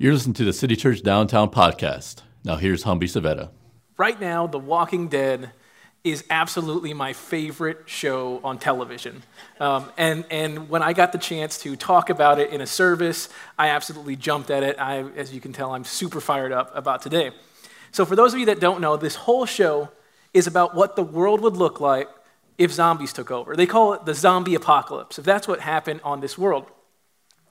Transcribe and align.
You're 0.00 0.12
listening 0.12 0.34
to 0.34 0.44
the 0.44 0.52
City 0.52 0.76
Church 0.76 1.02
Downtown 1.02 1.50
podcast. 1.50 2.22
Now 2.44 2.54
here's 2.54 2.84
Humby 2.84 3.08
Savetta. 3.08 3.50
Right 3.96 4.20
now, 4.20 4.46
The 4.46 4.56
Walking 4.56 5.08
Dead 5.08 5.50
is 6.04 6.22
absolutely 6.30 6.94
my 6.94 7.12
favorite 7.12 7.78
show 7.86 8.40
on 8.44 8.58
television. 8.58 9.24
Um, 9.58 9.90
and, 9.96 10.24
and 10.30 10.68
when 10.68 10.84
I 10.84 10.92
got 10.92 11.10
the 11.10 11.18
chance 11.18 11.58
to 11.62 11.74
talk 11.74 12.10
about 12.10 12.38
it 12.38 12.52
in 12.52 12.60
a 12.60 12.66
service, 12.66 13.28
I 13.58 13.70
absolutely 13.70 14.14
jumped 14.14 14.52
at 14.52 14.62
it. 14.62 14.78
I, 14.78 14.98
as 15.16 15.34
you 15.34 15.40
can 15.40 15.52
tell, 15.52 15.74
I'm 15.74 15.82
super 15.82 16.20
fired 16.20 16.52
up 16.52 16.70
about 16.76 17.02
today. 17.02 17.32
So, 17.90 18.04
for 18.04 18.14
those 18.14 18.32
of 18.32 18.38
you 18.38 18.46
that 18.46 18.60
don't 18.60 18.80
know, 18.80 18.96
this 18.96 19.16
whole 19.16 19.46
show 19.46 19.88
is 20.32 20.46
about 20.46 20.76
what 20.76 20.94
the 20.94 21.02
world 21.02 21.40
would 21.40 21.56
look 21.56 21.80
like 21.80 22.08
if 22.56 22.70
zombies 22.70 23.12
took 23.12 23.32
over. 23.32 23.56
They 23.56 23.66
call 23.66 23.94
it 23.94 24.04
the 24.04 24.14
zombie 24.14 24.54
apocalypse, 24.54 25.18
if 25.18 25.24
that's 25.24 25.48
what 25.48 25.58
happened 25.58 26.02
on 26.04 26.20
this 26.20 26.38
world. 26.38 26.70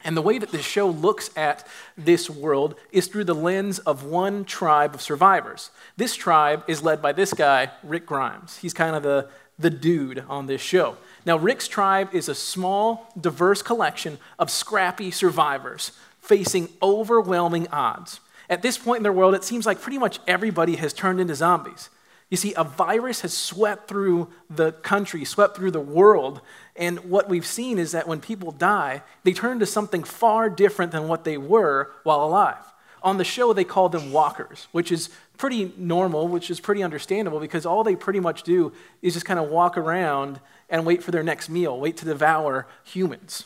And 0.04 0.16
the 0.16 0.22
way 0.22 0.38
that 0.38 0.52
this 0.52 0.66
show 0.66 0.88
looks 0.90 1.30
at 1.36 1.68
this 1.98 2.30
world 2.30 2.76
is 2.92 3.08
through 3.08 3.26
the 3.26 3.36
lens 3.36 3.80
of 3.80 4.04
one 4.04 4.46
tribe 4.46 4.94
of 4.94 5.02
survivors. 5.02 5.72
This 5.98 6.16
tribe 6.16 6.64
is 6.68 6.84
led 6.84 7.02
by 7.02 7.12
this 7.12 7.34
guy, 7.34 7.72
Rick 7.84 8.06
Grimes. 8.06 8.58
He's 8.58 8.74
kind 8.74 8.96
of 8.96 9.04
the, 9.04 9.28
the 9.58 9.70
dude 9.70 10.24
on 10.30 10.48
this 10.48 10.62
show. 10.62 10.98
Now, 11.26 11.38
Rick's 11.38 11.68
tribe 11.68 12.14
is 12.14 12.30
a 12.30 12.36
small, 12.36 13.12
diverse 13.20 13.62
collection 13.62 14.18
of 14.40 14.50
scrappy 14.50 15.12
survivors 15.12 15.92
facing 16.22 16.70
overwhelming 16.82 17.68
odds. 17.70 18.20
At 18.50 18.62
this 18.62 18.78
point 18.78 18.98
in 18.98 19.04
their 19.04 19.12
world, 19.12 19.34
it 19.34 19.44
seems 19.44 19.66
like 19.66 19.82
pretty 19.82 19.98
much 19.98 20.20
everybody 20.28 20.76
has 20.78 20.94
turned 20.94 21.20
into 21.20 21.36
zombies. 21.36 21.90
You 22.30 22.38
see, 22.38 22.54
a 22.56 22.64
virus 22.64 23.22
has 23.22 23.34
swept 23.34 23.88
through 23.88 24.28
the 24.50 24.74
country, 24.74 25.24
swept 25.24 25.56
through 25.56 25.72
the 25.72 25.80
world, 25.80 26.42
and 26.76 27.00
what 27.10 27.30
we've 27.30 27.46
seen 27.46 27.80
is 27.80 27.94
that 27.94 28.08
when 28.08 28.20
people 28.20 28.52
die, 28.52 29.02
they 29.24 29.32
turn 29.32 29.54
into 29.54 29.66
something 29.66 30.04
far 30.04 30.50
different 30.50 30.92
than 30.92 31.08
what 31.08 31.24
they 31.24 31.38
were 31.38 31.92
while 32.04 32.24
alive. 32.24 32.64
On 33.02 33.18
the 33.18 33.24
show, 33.24 33.54
they 33.54 33.64
call 33.64 33.88
them 33.88 34.12
walkers, 34.12 34.68
which 34.74 34.92
is 34.92 35.10
pretty 35.38 35.72
normal, 35.78 36.28
which 36.28 36.50
is 36.52 36.60
pretty 36.60 36.84
understandable 36.84 37.40
because 37.40 37.66
all 37.66 37.84
they 37.84 37.96
pretty 37.96 38.20
much 38.20 38.44
do 38.44 38.74
is 39.02 39.14
just 39.14 39.26
kind 39.26 39.40
of 39.40 39.50
walk 39.50 39.78
around 39.78 40.40
and 40.70 40.86
wait 40.86 41.02
for 41.02 41.12
their 41.12 41.24
next 41.24 41.48
meal, 41.48 41.80
wait 41.80 41.96
to 41.98 42.06
devour 42.06 42.68
humans. 42.84 43.46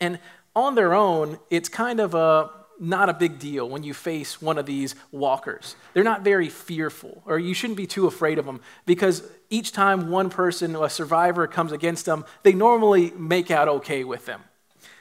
And 0.00 0.18
on 0.54 0.74
their 0.74 0.94
own, 0.94 1.38
it's 1.50 1.68
kind 1.68 2.00
of 2.00 2.14
a 2.14 2.50
not 2.78 3.08
a 3.08 3.14
big 3.14 3.38
deal 3.38 3.68
when 3.68 3.82
you 3.82 3.94
face 3.94 4.40
one 4.40 4.58
of 4.58 4.66
these 4.66 4.94
walkers. 5.10 5.76
They're 5.94 6.04
not 6.04 6.22
very 6.22 6.48
fearful, 6.48 7.22
or 7.26 7.38
you 7.38 7.54
shouldn't 7.54 7.76
be 7.76 7.86
too 7.86 8.06
afraid 8.06 8.38
of 8.38 8.46
them 8.46 8.60
because 8.84 9.22
each 9.50 9.72
time 9.72 10.10
one 10.10 10.30
person, 10.30 10.76
a 10.76 10.88
survivor, 10.88 11.46
comes 11.46 11.72
against 11.72 12.04
them, 12.04 12.24
they 12.42 12.52
normally 12.52 13.12
make 13.16 13.50
out 13.50 13.68
okay 13.68 14.04
with 14.04 14.26
them. 14.26 14.42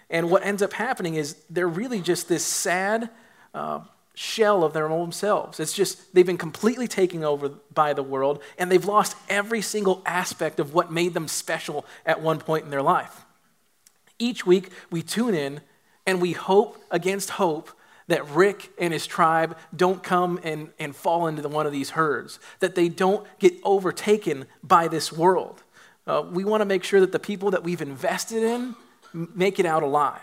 And 0.10 0.30
what 0.30 0.46
ends 0.46 0.62
up 0.62 0.74
happening 0.74 1.16
is 1.16 1.36
they're 1.50 1.68
really 1.68 2.00
just 2.00 2.30
this 2.30 2.46
sad 2.46 3.10
uh, 3.54 3.82
shell 4.14 4.64
of 4.64 4.74
their 4.74 4.90
own 4.90 5.12
selves. 5.12 5.60
It's 5.60 5.74
just 5.74 6.14
they've 6.14 6.26
been 6.26 6.38
completely 6.38 6.88
taken 6.88 7.24
over 7.24 7.50
by 7.74 7.94
the 7.94 8.04
world 8.04 8.42
and 8.58 8.72
they've 8.72 8.86
lost 8.86 9.18
every 9.30 9.62
single 9.62 10.02
aspect 10.06 10.60
of 10.60 10.74
what 10.74 10.92
made 10.92 11.14
them 11.14 11.28
special 11.28 11.86
at 12.06 12.22
one 12.22 12.40
point 12.40 12.66
in 12.66 12.72
their 12.72 12.82
life. 12.82 13.26
Each 14.18 14.46
week, 14.46 14.70
we 14.90 15.02
tune 15.02 15.36
in 15.36 15.62
and 16.06 16.22
we 16.22 16.34
hope 16.34 16.84
against 16.92 17.32
hope 17.32 17.72
that 18.08 18.28
Rick 18.30 18.72
and 18.80 18.94
his 18.94 19.08
tribe 19.08 19.58
don't 19.76 20.04
come 20.04 20.40
and, 20.44 20.70
and 20.78 20.96
fall 20.96 21.28
into 21.28 21.42
the, 21.42 21.50
one 21.50 21.66
of 21.66 21.72
these 21.72 21.92
herds, 21.92 22.40
that 22.60 22.76
they 22.76 22.88
don't 22.88 23.26
get 23.40 23.54
overtaken 23.64 24.46
by 24.64 24.88
this 24.88 25.12
world. 25.12 25.64
Uh, 26.06 26.24
we 26.30 26.44
want 26.44 26.62
to 26.62 26.66
make 26.66 26.84
sure 26.84 27.00
that 27.00 27.12
the 27.12 27.20
people 27.20 27.52
that 27.52 27.64
we've 27.64 27.82
invested 27.82 28.44
in 28.44 28.76
make 29.14 29.60
it 29.60 29.66
out 29.66 29.82
alive. 29.82 30.22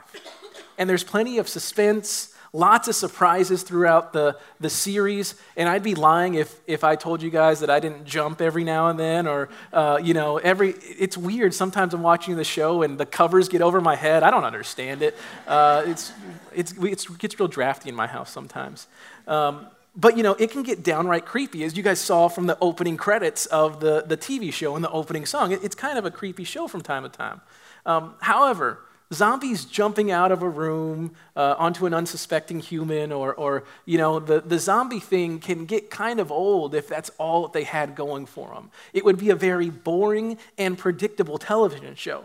And 0.78 0.88
there's 0.88 1.04
plenty 1.04 1.38
of 1.38 1.48
suspense 1.48 2.34
Lots 2.54 2.86
of 2.86 2.94
surprises 2.94 3.62
throughout 3.62 4.12
the, 4.12 4.36
the 4.60 4.68
series, 4.68 5.36
and 5.56 5.70
I'd 5.70 5.82
be 5.82 5.94
lying 5.94 6.34
if, 6.34 6.54
if 6.66 6.84
I 6.84 6.96
told 6.96 7.22
you 7.22 7.30
guys 7.30 7.60
that 7.60 7.70
I 7.70 7.80
didn't 7.80 8.04
jump 8.04 8.42
every 8.42 8.62
now 8.62 8.88
and 8.88 9.00
then, 9.00 9.26
or, 9.26 9.48
uh, 9.72 9.98
you 10.02 10.12
know, 10.12 10.36
every, 10.36 10.72
it's 10.72 11.16
weird. 11.16 11.54
Sometimes 11.54 11.94
I'm 11.94 12.02
watching 12.02 12.36
the 12.36 12.44
show 12.44 12.82
and 12.82 12.98
the 12.98 13.06
covers 13.06 13.48
get 13.48 13.62
over 13.62 13.80
my 13.80 13.96
head. 13.96 14.22
I 14.22 14.30
don't 14.30 14.44
understand 14.44 15.00
it. 15.00 15.16
Uh, 15.46 15.84
it's, 15.86 16.12
it's, 16.54 16.74
it's, 16.78 17.08
it 17.08 17.18
gets 17.18 17.40
real 17.40 17.48
drafty 17.48 17.88
in 17.88 17.94
my 17.94 18.06
house 18.06 18.30
sometimes. 18.30 18.86
Um, 19.26 19.66
but 19.96 20.18
you 20.18 20.22
know, 20.22 20.34
it 20.34 20.50
can 20.50 20.62
get 20.62 20.82
downright 20.82 21.24
creepy, 21.24 21.64
as 21.64 21.74
you 21.74 21.82
guys 21.82 22.00
saw 22.02 22.28
from 22.28 22.46
the 22.46 22.58
opening 22.60 22.98
credits 22.98 23.46
of 23.46 23.80
the, 23.80 24.04
the 24.06 24.16
TV 24.18 24.52
show 24.52 24.76
and 24.76 24.84
the 24.84 24.90
opening 24.90 25.24
song. 25.24 25.52
It, 25.52 25.64
it's 25.64 25.74
kind 25.74 25.96
of 25.96 26.04
a 26.04 26.10
creepy 26.10 26.44
show 26.44 26.68
from 26.68 26.82
time 26.82 27.04
to 27.04 27.08
time. 27.08 27.40
Um, 27.86 28.14
however, 28.20 28.80
zombies 29.12 29.64
jumping 29.64 30.10
out 30.10 30.32
of 30.32 30.42
a 30.42 30.48
room 30.48 31.14
uh, 31.36 31.54
onto 31.58 31.86
an 31.86 31.94
unsuspecting 31.94 32.60
human 32.60 33.12
or, 33.12 33.34
or 33.34 33.64
you 33.84 33.98
know 33.98 34.18
the, 34.18 34.40
the 34.40 34.58
zombie 34.58 35.00
thing 35.00 35.38
can 35.38 35.66
get 35.66 35.90
kind 35.90 36.18
of 36.18 36.32
old 36.32 36.74
if 36.74 36.88
that's 36.88 37.10
all 37.18 37.42
that 37.42 37.52
they 37.52 37.64
had 37.64 37.94
going 37.94 38.26
for 38.26 38.48
them 38.54 38.70
it 38.92 39.04
would 39.04 39.18
be 39.18 39.30
a 39.30 39.36
very 39.36 39.70
boring 39.70 40.38
and 40.56 40.78
predictable 40.78 41.38
television 41.38 41.94
show 41.94 42.24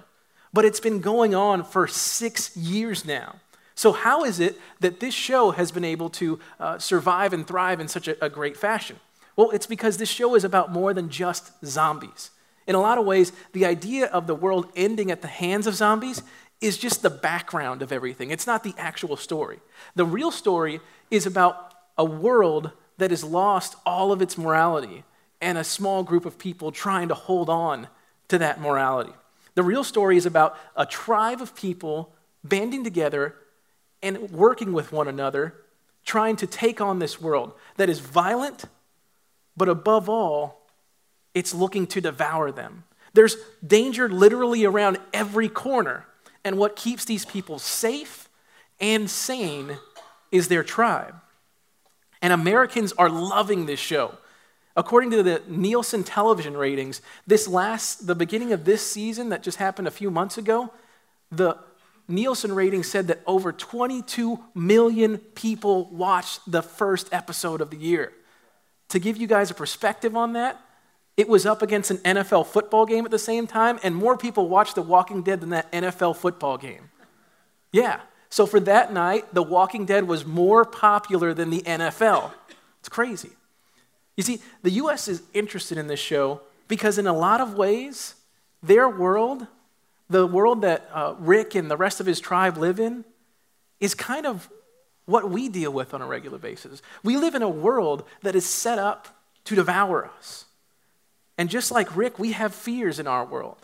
but 0.53 0.65
it's 0.65 0.79
been 0.79 0.99
going 0.99 1.35
on 1.35 1.63
for 1.63 1.87
six 1.87 2.55
years 2.57 3.05
now. 3.05 3.35
So 3.75 3.91
how 3.91 4.23
is 4.23 4.39
it 4.39 4.59
that 4.79 4.99
this 4.99 5.13
show 5.13 5.51
has 5.51 5.71
been 5.71 5.85
able 5.85 6.09
to 6.11 6.39
uh, 6.59 6.79
survive 6.79 7.31
and 7.31 7.45
thrive 7.45 7.79
in 7.79 7.87
such 7.87 8.07
a, 8.07 8.25
a 8.25 8.29
great 8.29 8.57
fashion? 8.57 8.99
Well 9.35 9.51
it's 9.51 9.67
because 9.67 9.97
this 9.97 10.09
show 10.09 10.35
is 10.35 10.43
about 10.43 10.71
more 10.71 10.93
than 10.93 11.09
just 11.09 11.51
zombies. 11.63 12.31
In 12.65 12.75
a 12.75 12.81
lot 12.81 12.97
of 12.97 13.05
ways, 13.05 13.31
the 13.53 13.65
idea 13.65 14.07
of 14.07 14.27
the 14.27 14.35
world 14.35 14.67
ending 14.75 15.09
at 15.09 15.21
the 15.21 15.27
hands 15.27 15.67
of 15.67 15.75
zombies 15.75 16.21
is 16.59 16.77
just 16.77 17.01
the 17.01 17.09
background 17.09 17.81
of 17.81 17.91
everything. 17.91 18.31
It's 18.31 18.47
not 18.47 18.63
the 18.63 18.73
actual 18.77 19.15
story. 19.15 19.59
The 19.95 20.05
real 20.05 20.31
story 20.31 20.79
is 21.11 21.25
about 21.25 21.73
a 21.97 22.05
world 22.05 22.71
that 22.97 23.11
has 23.11 23.23
lost 23.23 23.75
all 23.85 24.11
of 24.11 24.21
its 24.21 24.37
morality 24.37 25.03
and 25.39 25.57
a 25.57 25.63
small 25.63 26.03
group 26.03 26.25
of 26.25 26.39
people 26.39 26.71
trying 26.71 27.09
to 27.09 27.13
hold 27.13 27.49
on 27.49 27.87
to 28.27 28.37
that 28.39 28.59
morality. 28.59 29.13
The 29.55 29.63
real 29.63 29.83
story 29.83 30.17
is 30.17 30.25
about 30.25 30.57
a 30.75 30.85
tribe 30.85 31.41
of 31.41 31.55
people 31.55 32.13
banding 32.43 32.83
together 32.83 33.35
and 34.01 34.31
working 34.31 34.73
with 34.73 34.91
one 34.91 35.07
another, 35.07 35.55
trying 36.05 36.35
to 36.37 36.47
take 36.47 36.81
on 36.81 36.99
this 36.99 37.19
world 37.21 37.53
that 37.77 37.89
is 37.89 37.99
violent, 37.99 38.65
but 39.55 39.69
above 39.69 40.09
all, 40.09 40.67
it's 41.33 41.53
looking 41.53 41.87
to 41.87 42.01
devour 42.01 42.51
them. 42.51 42.83
There's 43.13 43.35
danger 43.65 44.09
literally 44.09 44.65
around 44.65 44.99
every 45.13 45.49
corner. 45.49 46.05
And 46.47 46.57
what 46.57 46.77
keeps 46.77 47.03
these 47.03 47.25
people 47.25 47.59
safe 47.59 48.29
and 48.79 49.09
sane 49.09 49.79
is 50.31 50.47
their 50.47 50.63
tribe. 50.63 51.13
And 52.21 52.31
Americans 52.31 52.93
are 52.93 53.09
loving 53.09 53.65
this 53.65 53.81
show. 53.81 54.15
According 54.73 55.11
to 55.11 55.23
the 55.23 55.41
Nielsen 55.49 56.05
television 56.05 56.55
ratings, 56.55 57.01
this 57.25 57.49
last 57.49 58.07
the 58.07 58.15
beginning 58.15 58.53
of 58.53 58.63
this 58.63 58.81
season 58.81 59.27
that 59.27 59.43
just 59.43 59.57
happened 59.57 59.89
a 59.89 59.91
few 59.91 60.09
months 60.09 60.37
ago, 60.37 60.71
the 61.33 61.57
Nielsen 62.07 62.55
rating 62.55 62.83
said 62.83 63.07
that 63.07 63.19
over 63.27 63.51
22 63.51 64.39
million 64.55 65.17
people 65.17 65.89
watched 65.89 66.39
the 66.49 66.61
first 66.61 67.09
episode 67.11 67.59
of 67.59 67.71
the 67.71 67.77
year. 67.77 68.13
To 68.89 68.99
give 68.99 69.17
you 69.17 69.27
guys 69.27 69.51
a 69.51 69.53
perspective 69.53 70.15
on 70.15 70.31
that, 70.31 70.61
it 71.17 71.27
was 71.27 71.47
up 71.47 71.63
against 71.63 71.89
an 71.89 71.97
NFL 71.97 72.45
football 72.45 72.85
game 72.85 73.03
at 73.03 73.11
the 73.11 73.19
same 73.19 73.47
time, 73.47 73.79
and 73.81 73.95
more 73.95 74.15
people 74.15 74.47
watched 74.47 74.75
The 74.75 74.83
Walking 74.83 75.23
Dead 75.23 75.41
than 75.41 75.49
that 75.49 75.71
NFL 75.71 76.15
football 76.15 76.57
game. 76.57 76.91
Yeah. 77.71 78.01
So 78.29 78.45
for 78.45 78.59
that 78.61 78.93
night, 78.93 79.33
The 79.33 79.41
Walking 79.41 79.85
Dead 79.85 80.07
was 80.07 80.25
more 80.25 80.63
popular 80.63 81.33
than 81.33 81.49
the 81.49 81.61
NFL. 81.61 82.31
It's 82.79 82.89
crazy. 82.89 83.31
You 84.15 84.23
see, 84.23 84.41
the 84.61 84.71
U.S. 84.71 85.07
is 85.07 85.23
interested 85.33 85.77
in 85.77 85.87
this 85.87 85.99
show 85.99 86.41
because, 86.67 86.97
in 86.97 87.07
a 87.07 87.13
lot 87.13 87.41
of 87.41 87.55
ways, 87.55 88.15
their 88.61 88.87
world, 88.87 89.47
the 90.09 90.27
world 90.27 90.61
that 90.61 90.89
uh, 90.93 91.15
Rick 91.19 91.55
and 91.55 91.69
the 91.69 91.77
rest 91.77 91.99
of 91.99 92.05
his 92.05 92.19
tribe 92.19 92.57
live 92.57 92.79
in, 92.79 93.05
is 93.79 93.93
kind 93.93 94.25
of 94.25 94.49
what 95.05 95.29
we 95.29 95.49
deal 95.49 95.71
with 95.71 95.93
on 95.93 96.01
a 96.01 96.07
regular 96.07 96.37
basis. 96.37 96.81
We 97.03 97.15
live 97.17 97.33
in 97.33 97.41
a 97.41 97.49
world 97.49 98.03
that 98.23 98.35
is 98.35 98.45
set 98.45 98.77
up 98.77 99.07
to 99.45 99.55
devour 99.55 100.09
us. 100.17 100.46
And 101.37 101.49
just 101.49 101.71
like 101.71 101.95
Rick, 101.95 102.17
we 102.17 102.31
have 102.31 102.53
fears 102.53 102.99
in 102.99 103.07
our 103.07 103.25
world. 103.25 103.57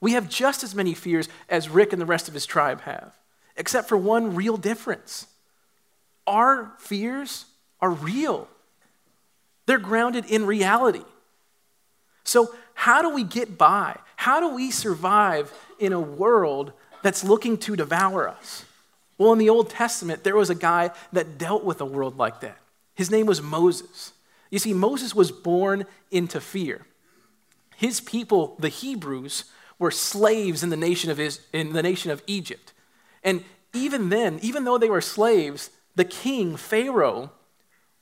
We 0.00 0.12
have 0.12 0.28
just 0.28 0.62
as 0.62 0.74
many 0.74 0.94
fears 0.94 1.28
as 1.48 1.68
Rick 1.68 1.92
and 1.92 2.02
the 2.02 2.06
rest 2.06 2.28
of 2.28 2.34
his 2.34 2.46
tribe 2.46 2.82
have, 2.82 3.16
except 3.56 3.88
for 3.88 3.96
one 3.96 4.34
real 4.34 4.56
difference. 4.56 5.26
Our 6.26 6.72
fears 6.78 7.46
are 7.80 7.90
real, 7.90 8.48
they're 9.66 9.78
grounded 9.78 10.26
in 10.26 10.46
reality. 10.46 11.04
So, 12.24 12.52
how 12.74 13.02
do 13.02 13.10
we 13.10 13.22
get 13.22 13.56
by? 13.56 13.96
How 14.16 14.40
do 14.40 14.54
we 14.54 14.70
survive 14.70 15.52
in 15.78 15.92
a 15.92 16.00
world 16.00 16.72
that's 17.02 17.22
looking 17.22 17.56
to 17.58 17.76
devour 17.76 18.28
us? 18.28 18.64
Well, 19.16 19.32
in 19.32 19.38
the 19.38 19.48
Old 19.48 19.70
Testament, 19.70 20.24
there 20.24 20.36
was 20.36 20.50
a 20.50 20.54
guy 20.54 20.90
that 21.12 21.38
dealt 21.38 21.64
with 21.64 21.80
a 21.80 21.86
world 21.86 22.18
like 22.18 22.40
that. 22.40 22.58
His 22.94 23.10
name 23.10 23.26
was 23.26 23.40
Moses. 23.40 24.12
You 24.50 24.58
see, 24.58 24.74
Moses 24.74 25.14
was 25.14 25.30
born 25.30 25.86
into 26.10 26.40
fear. 26.40 26.84
His 27.76 28.00
people, 28.00 28.56
the 28.58 28.68
Hebrews, 28.68 29.44
were 29.78 29.90
slaves 29.90 30.62
in 30.62 30.70
the 30.70 30.76
nation 30.76 31.10
of, 31.10 31.18
his, 31.18 31.40
in 31.52 31.72
the 31.72 31.82
nation 31.82 32.10
of 32.10 32.22
Egypt. 32.26 32.72
And 33.22 33.44
even 33.74 34.08
then, 34.08 34.38
even 34.42 34.64
though 34.64 34.78
they 34.78 34.88
were 34.88 35.00
slaves, 35.00 35.70
the 35.94 36.04
king, 36.04 36.56
Pharaoh, 36.56 37.30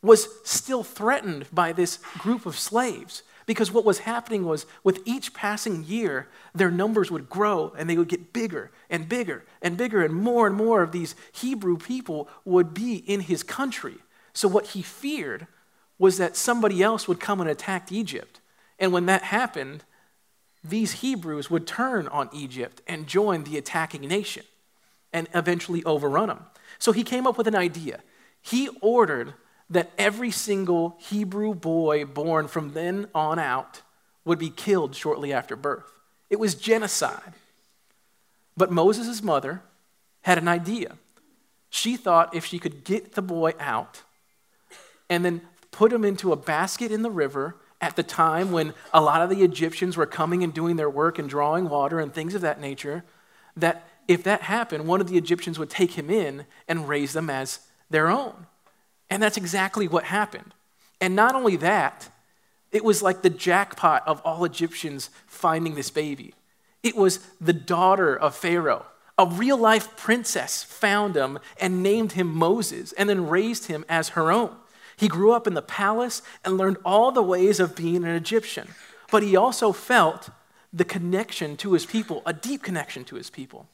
was 0.03 0.29
still 0.45 0.85
threatened 0.85 1.47
by 1.53 1.73
this 1.73 1.97
group 2.19 2.47
of 2.47 2.59
slaves 2.59 3.23
because 3.47 3.73
what 3.73 3.85
was 3.85 4.01
happening 4.01 4.45
was 4.45 4.67
with 4.83 5.01
each 5.05 5.35
passing 5.35 5.85
year, 5.85 6.29
their 6.55 6.71
numbers 6.71 7.11
would 7.11 7.29
grow 7.29 7.73
and 7.77 7.89
they 7.89 7.97
would 7.97 8.09
get 8.09 8.33
bigger 8.33 8.71
and 8.89 9.09
bigger 9.09 9.45
and 9.61 9.77
bigger, 9.77 10.03
and 10.03 10.15
more 10.15 10.47
and 10.47 10.57
more 10.57 10.83
of 10.83 10.93
these 10.93 11.15
Hebrew 11.33 11.77
people 11.77 12.29
would 12.45 12.73
be 12.73 12.97
in 12.97 13.21
his 13.21 13.43
country. 13.43 13.97
So, 14.33 14.49
what 14.49 14.69
he 14.69 14.83
feared 14.83 15.47
was 15.99 16.19
that 16.19 16.37
somebody 16.37 16.83
else 16.83 17.07
would 17.07 17.21
come 17.21 17.41
and 17.41 17.51
attack 17.51 17.93
Egypt. 17.93 18.41
And 18.85 18.93
when 18.93 19.07
that 19.07 19.23
happened, 19.23 19.83
these 20.63 21.01
Hebrews 21.01 21.51
would 21.51 21.67
turn 21.67 22.07
on 22.09 22.29
Egypt 22.35 22.83
and 22.87 23.07
join 23.07 23.45
the 23.45 23.57
attacking 23.57 24.03
nation 24.03 24.45
and 25.11 25.27
eventually 25.35 25.83
overrun 25.85 26.29
them. 26.29 26.45
So 26.79 26.93
he 26.93 27.03
came 27.03 27.27
up 27.27 27.39
with 27.39 27.49
an 27.49 27.55
idea. 27.55 28.01
He 28.43 28.69
ordered 28.83 29.33
that 29.71 29.91
every 29.97 30.31
single 30.31 30.99
Hebrew 30.99 31.55
boy 31.55 32.05
born 32.05 32.47
from 32.47 32.75
then 32.75 33.09
on 33.15 33.39
out 33.39 33.81
would 34.27 34.39
be 34.39 34.51
killed 34.51 34.95
shortly 34.95 35.33
after 35.33 35.57
birth. 35.57 35.91
It 36.29 36.39
was 36.39 36.55
genocide. 36.55 37.33
But 38.55 38.71
Moses' 38.71 39.23
mother 39.23 39.63
had 40.21 40.37
an 40.37 40.47
idea. 40.47 40.99
She 41.71 41.97
thought 41.97 42.35
if 42.35 42.45
she 42.45 42.59
could 42.59 42.85
get 42.85 43.15
the 43.15 43.23
boy 43.23 43.55
out 43.59 44.03
and 45.09 45.25
then 45.25 45.41
put 45.71 45.91
him 45.91 46.05
into 46.05 46.33
a 46.33 46.37
basket 46.37 46.93
in 46.93 47.01
the 47.01 47.11
river 47.11 47.57
at 47.81 47.97
the 47.97 48.03
time 48.03 48.53
when 48.53 48.75
a 48.93 49.01
lot 49.01 49.23
of 49.23 49.31
the 49.31 49.43
Egyptians 49.43 49.97
were 49.97 50.07
coming 50.07 50.43
and 50.43 50.55
doing 50.55 50.77
their 50.77 50.91
work 50.91 51.19
and 51.19 51.29
drawing 51.29 51.69
water 51.69 52.01
and 52.01 52.13
things 52.13 52.35
of 52.35 52.41
that 52.41 52.61
nature, 52.61 53.05
that 53.57 53.89
if 54.09 54.23
that 54.25 54.43
happened, 54.43 54.87
one 54.87 55.01
of 55.01 55.09
the 55.09 55.19
Egyptians 55.19 55.59
would 55.59 55.71
take 55.71 55.93
him 55.93 56.11
in 56.11 56.47
and 56.69 56.89
raise 56.89 57.13
them 57.13 57.31
as 57.31 57.61
their 57.91 58.09
own. 58.09 58.47
And 59.11 59.23
that's 59.23 59.37
exactly 59.37 59.89
what 59.89 60.05
happened. 60.05 60.55
And 61.01 61.15
not 61.15 61.35
only 61.35 61.57
that, 61.57 62.09
it 62.73 62.85
was 62.85 63.03
like 63.03 63.23
the 63.23 63.31
jackpot 63.31 64.03
of 64.07 64.21
all 64.23 64.45
Egyptians 64.45 65.11
finding 65.27 65.75
this 65.75 65.91
baby. 65.91 66.35
It 66.83 66.97
was 66.97 67.19
the 67.41 67.53
daughter 67.53 68.17
of 68.17 68.35
Pharaoh. 68.35 68.87
A 69.17 69.27
real 69.27 69.57
life 69.57 69.97
princess 69.97 70.65
found 70.65 71.17
him 71.17 71.39
and 71.61 71.83
named 71.83 72.13
him 72.13 72.27
Moses 72.27 72.93
and 72.93 73.09
then 73.09 73.29
raised 73.29 73.67
him 73.67 73.85
as 73.89 74.11
her 74.11 74.33
own. 74.33 74.57
He 74.97 75.09
grew 75.09 75.33
up 75.33 75.47
in 75.47 75.55
the 75.55 75.63
palace 75.63 76.23
and 76.45 76.57
learned 76.57 76.79
all 76.85 77.13
the 77.13 77.23
ways 77.23 77.61
of 77.61 77.77
being 77.77 78.05
an 78.05 78.11
Egyptian. 78.11 78.69
But 79.11 79.23
he 79.23 79.37
also 79.37 79.73
felt 79.73 80.31
the 80.73 80.85
connection 80.85 81.57
to 81.59 81.73
his 81.73 81.87
people, 81.87 82.23
a 82.27 82.33
deep 82.33 82.63
connection 82.63 83.05
to 83.05 83.17
his 83.17 83.31
people. 83.31 83.69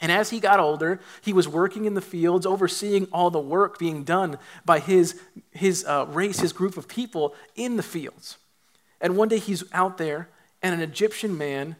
And 0.00 0.10
as 0.10 0.30
he 0.30 0.40
got 0.40 0.58
older, 0.58 1.00
he 1.20 1.32
was 1.32 1.48
working 1.48 1.84
in 1.84 1.94
the 1.94 2.00
fields, 2.00 2.44
overseeing 2.44 3.06
all 3.12 3.30
the 3.30 3.38
work 3.38 3.78
being 3.78 4.02
done 4.02 4.38
by 4.64 4.80
his, 4.80 5.20
his 5.52 5.84
uh, 5.84 6.06
race, 6.08 6.40
his 6.40 6.52
group 6.52 6.76
of 6.76 6.88
people 6.88 7.34
in 7.54 7.76
the 7.76 7.82
fields. 7.82 8.36
And 9.00 9.16
one 9.16 9.28
day 9.28 9.38
he's 9.38 9.64
out 9.72 9.98
there, 9.98 10.28
and 10.60 10.74
an 10.74 10.80
Egyptian 10.80 11.38
man, 11.38 11.76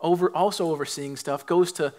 over, 0.00 0.30
also 0.34 0.70
overseeing 0.70 1.16
stuff, 1.16 1.44
goes 1.44 1.70
to 1.72 1.92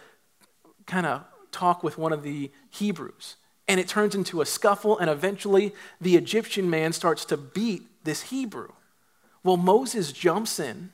kind 0.88 1.06
of 1.06 1.24
talk 1.52 1.84
with 1.84 1.98
one 1.98 2.14
of 2.14 2.24
the 2.24 2.52
Hebrews 2.72 3.36
and 3.68 3.80
it 3.80 3.88
turns 3.88 4.16
into 4.16 4.42
a 4.42 4.46
scuffle, 4.46 4.98
and 4.98 5.10
eventually 5.10 5.74
the 6.00 6.16
Egyptian 6.16 6.70
man 6.70 6.94
starts 6.94 7.26
to 7.26 7.38
beat 7.38 7.84
this 8.04 8.24
Hebrew. 8.24 8.72
Well, 9.44 9.58
Moses 9.58 10.12
jumps 10.12 10.60
in, 10.60 10.92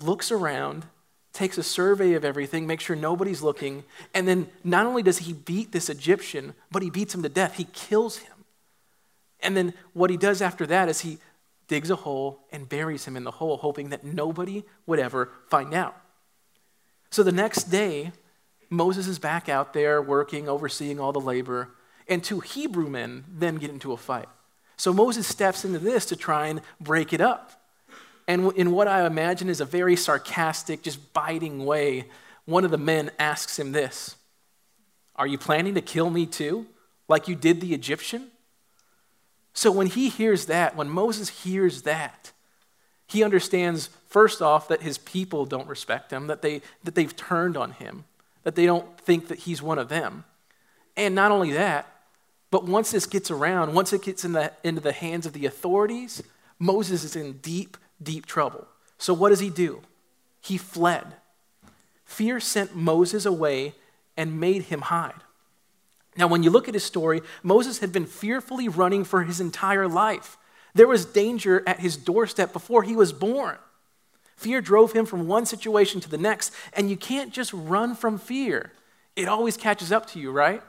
looks 0.00 0.30
around, 0.30 0.86
takes 1.32 1.58
a 1.58 1.62
survey 1.62 2.14
of 2.14 2.24
everything, 2.24 2.66
makes 2.66 2.84
sure 2.84 2.96
nobody's 2.96 3.42
looking, 3.42 3.84
and 4.14 4.28
then 4.28 4.48
not 4.62 4.86
only 4.86 5.02
does 5.02 5.18
he 5.18 5.32
beat 5.32 5.72
this 5.72 5.88
Egyptian, 5.88 6.54
but 6.70 6.82
he 6.82 6.90
beats 6.90 7.14
him 7.14 7.22
to 7.22 7.28
death. 7.28 7.54
He 7.54 7.64
kills 7.72 8.18
him. 8.18 8.32
And 9.40 9.56
then 9.56 9.74
what 9.92 10.10
he 10.10 10.16
does 10.16 10.40
after 10.40 10.66
that 10.66 10.88
is 10.88 11.00
he 11.00 11.18
digs 11.68 11.90
a 11.90 11.96
hole 11.96 12.40
and 12.52 12.68
buries 12.68 13.06
him 13.06 13.16
in 13.16 13.24
the 13.24 13.30
hole, 13.30 13.56
hoping 13.56 13.88
that 13.88 14.04
nobody 14.04 14.62
would 14.86 14.98
ever 14.98 15.30
find 15.48 15.74
out. 15.74 15.96
So 17.10 17.22
the 17.22 17.32
next 17.32 17.64
day, 17.64 18.12
Moses 18.72 19.06
is 19.06 19.18
back 19.18 19.50
out 19.50 19.74
there 19.74 20.00
working, 20.00 20.48
overseeing 20.48 20.98
all 20.98 21.12
the 21.12 21.20
labor, 21.20 21.68
and 22.08 22.24
two 22.24 22.40
Hebrew 22.40 22.88
men 22.88 23.24
then 23.30 23.56
get 23.56 23.70
into 23.70 23.92
a 23.92 23.98
fight. 23.98 24.28
So 24.78 24.94
Moses 24.94 25.26
steps 25.26 25.64
into 25.64 25.78
this 25.78 26.06
to 26.06 26.16
try 26.16 26.46
and 26.46 26.62
break 26.80 27.12
it 27.12 27.20
up. 27.20 27.52
And 28.26 28.50
in 28.54 28.72
what 28.72 28.88
I 28.88 29.04
imagine 29.04 29.50
is 29.50 29.60
a 29.60 29.66
very 29.66 29.94
sarcastic, 29.94 30.82
just 30.82 31.12
biting 31.12 31.66
way, 31.66 32.06
one 32.46 32.64
of 32.64 32.70
the 32.70 32.78
men 32.78 33.10
asks 33.18 33.58
him 33.58 33.72
this 33.72 34.16
Are 35.16 35.26
you 35.26 35.36
planning 35.36 35.74
to 35.74 35.82
kill 35.82 36.08
me 36.08 36.24
too, 36.24 36.66
like 37.08 37.28
you 37.28 37.34
did 37.34 37.60
the 37.60 37.74
Egyptian? 37.74 38.28
So 39.52 39.70
when 39.70 39.88
he 39.88 40.08
hears 40.08 40.46
that, 40.46 40.76
when 40.76 40.88
Moses 40.88 41.28
hears 41.28 41.82
that, 41.82 42.32
he 43.06 43.22
understands, 43.22 43.90
first 44.08 44.40
off, 44.40 44.68
that 44.68 44.80
his 44.80 44.96
people 44.96 45.44
don't 45.44 45.68
respect 45.68 46.10
him, 46.10 46.28
that, 46.28 46.40
they, 46.40 46.62
that 46.84 46.94
they've 46.94 47.14
turned 47.14 47.58
on 47.58 47.72
him 47.72 48.04
that 48.42 48.54
they 48.54 48.66
don't 48.66 48.98
think 48.98 49.28
that 49.28 49.40
he's 49.40 49.62
one 49.62 49.78
of 49.78 49.88
them. 49.88 50.24
And 50.96 51.14
not 51.14 51.30
only 51.30 51.52
that, 51.52 51.86
but 52.50 52.64
once 52.64 52.90
this 52.90 53.06
gets 53.06 53.30
around, 53.30 53.74
once 53.74 53.92
it 53.92 54.02
gets 54.02 54.24
in 54.24 54.32
the, 54.32 54.52
into 54.62 54.80
the 54.80 54.92
hands 54.92 55.24
of 55.26 55.32
the 55.32 55.46
authorities, 55.46 56.22
Moses 56.58 57.02
is 57.02 57.16
in 57.16 57.38
deep, 57.38 57.76
deep 58.02 58.26
trouble. 58.26 58.66
So 58.98 59.14
what 59.14 59.30
does 59.30 59.40
he 59.40 59.50
do? 59.50 59.80
He 60.40 60.58
fled. 60.58 61.06
Fear 62.04 62.40
sent 62.40 62.76
Moses 62.76 63.24
away 63.24 63.74
and 64.16 64.38
made 64.38 64.64
him 64.64 64.82
hide. 64.82 65.14
Now, 66.16 66.26
when 66.26 66.42
you 66.42 66.50
look 66.50 66.68
at 66.68 66.74
his 66.74 66.84
story, 66.84 67.22
Moses 67.42 67.78
had 67.78 67.90
been 67.90 68.04
fearfully 68.04 68.68
running 68.68 69.04
for 69.04 69.22
his 69.22 69.40
entire 69.40 69.88
life. 69.88 70.36
There 70.74 70.88
was 70.88 71.06
danger 71.06 71.62
at 71.66 71.80
his 71.80 71.96
doorstep 71.96 72.52
before 72.52 72.82
he 72.82 72.94
was 72.94 73.12
born. 73.12 73.56
Fear 74.42 74.60
drove 74.60 74.92
him 74.92 75.06
from 75.06 75.28
one 75.28 75.46
situation 75.46 76.00
to 76.00 76.10
the 76.10 76.18
next, 76.18 76.52
and 76.72 76.90
you 76.90 76.96
can't 76.96 77.32
just 77.32 77.52
run 77.52 77.94
from 77.94 78.18
fear. 78.18 78.72
It 79.14 79.28
always 79.28 79.56
catches 79.56 79.92
up 79.92 80.06
to 80.08 80.18
you, 80.18 80.32
right? 80.32 80.60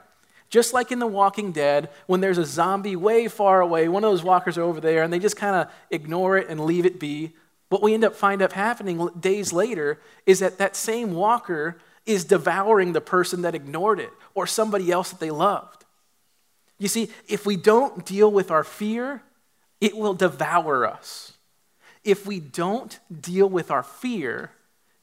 Just 0.48 0.72
like 0.72 0.92
in 0.92 1.00
The 1.00 1.08
Walking 1.08 1.50
Dead, 1.50 1.90
when 2.06 2.20
there's 2.20 2.38
a 2.38 2.44
zombie 2.44 2.94
way 2.94 3.26
far 3.26 3.60
away, 3.60 3.88
one 3.88 4.04
of 4.04 4.12
those 4.12 4.22
walkers 4.22 4.56
are 4.56 4.62
over 4.62 4.80
there, 4.80 5.02
and 5.02 5.12
they 5.12 5.18
just 5.18 5.36
kind 5.36 5.56
of 5.56 5.72
ignore 5.90 6.38
it 6.38 6.48
and 6.48 6.60
leave 6.60 6.86
it 6.86 7.00
be. 7.00 7.32
What 7.68 7.82
we 7.82 7.94
end 7.94 8.04
up 8.04 8.14
find 8.14 8.42
up 8.42 8.52
happening 8.52 9.08
days 9.18 9.52
later 9.52 9.98
is 10.24 10.38
that 10.38 10.58
that 10.58 10.76
same 10.76 11.12
walker 11.12 11.76
is 12.06 12.24
devouring 12.24 12.92
the 12.92 13.00
person 13.00 13.42
that 13.42 13.56
ignored 13.56 13.98
it 13.98 14.12
or 14.36 14.46
somebody 14.46 14.92
else 14.92 15.10
that 15.10 15.18
they 15.18 15.32
loved. 15.32 15.84
You 16.78 16.86
see, 16.86 17.10
if 17.26 17.44
we 17.44 17.56
don't 17.56 18.06
deal 18.06 18.30
with 18.30 18.52
our 18.52 18.62
fear, 18.62 19.22
it 19.80 19.96
will 19.96 20.14
devour 20.14 20.86
us 20.86 21.33
if 22.04 22.26
we 22.26 22.40
don't 22.40 22.98
deal 23.20 23.48
with 23.48 23.70
our 23.70 23.82
fear, 23.82 24.50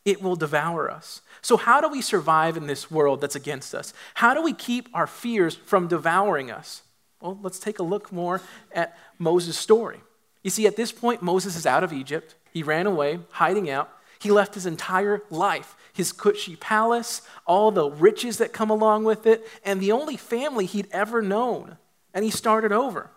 it 0.05 0.21
will 0.21 0.35
devour 0.35 0.89
us. 0.89 1.21
So, 1.41 1.57
how 1.57 1.81
do 1.81 1.87
we 1.87 2.01
survive 2.01 2.57
in 2.57 2.67
this 2.67 2.89
world 2.89 3.21
that's 3.21 3.35
against 3.35 3.75
us? 3.75 3.93
How 4.15 4.33
do 4.33 4.41
we 4.41 4.53
keep 4.53 4.89
our 4.93 5.07
fears 5.07 5.55
from 5.55 5.87
devouring 5.87 6.51
us? 6.51 6.83
Well, 7.21 7.37
let's 7.41 7.59
take 7.59 7.79
a 7.79 7.83
look 7.83 8.11
more 8.11 8.41
at 8.73 8.97
Moses' 9.19 9.57
story. 9.57 10.01
You 10.43 10.49
see, 10.49 10.65
at 10.65 10.75
this 10.75 10.91
point, 10.91 11.21
Moses 11.21 11.55
is 11.55 11.67
out 11.67 11.83
of 11.83 11.93
Egypt. 11.93 12.35
He 12.51 12.63
ran 12.63 12.87
away, 12.87 13.19
hiding 13.31 13.69
out. 13.69 13.91
He 14.19 14.31
left 14.31 14.55
his 14.55 14.65
entire 14.65 15.23
life, 15.29 15.75
his 15.93 16.11
Cushy 16.11 16.55
palace, 16.55 17.21
all 17.45 17.71
the 17.71 17.89
riches 17.89 18.37
that 18.37 18.53
come 18.53 18.69
along 18.69 19.03
with 19.03 19.25
it, 19.25 19.47
and 19.63 19.79
the 19.79 19.91
only 19.91 20.17
family 20.17 20.65
he'd 20.65 20.87
ever 20.91 21.21
known. 21.21 21.77
And 22.13 22.25
he 22.25 22.31
started 22.31 22.71
over. 22.71 23.09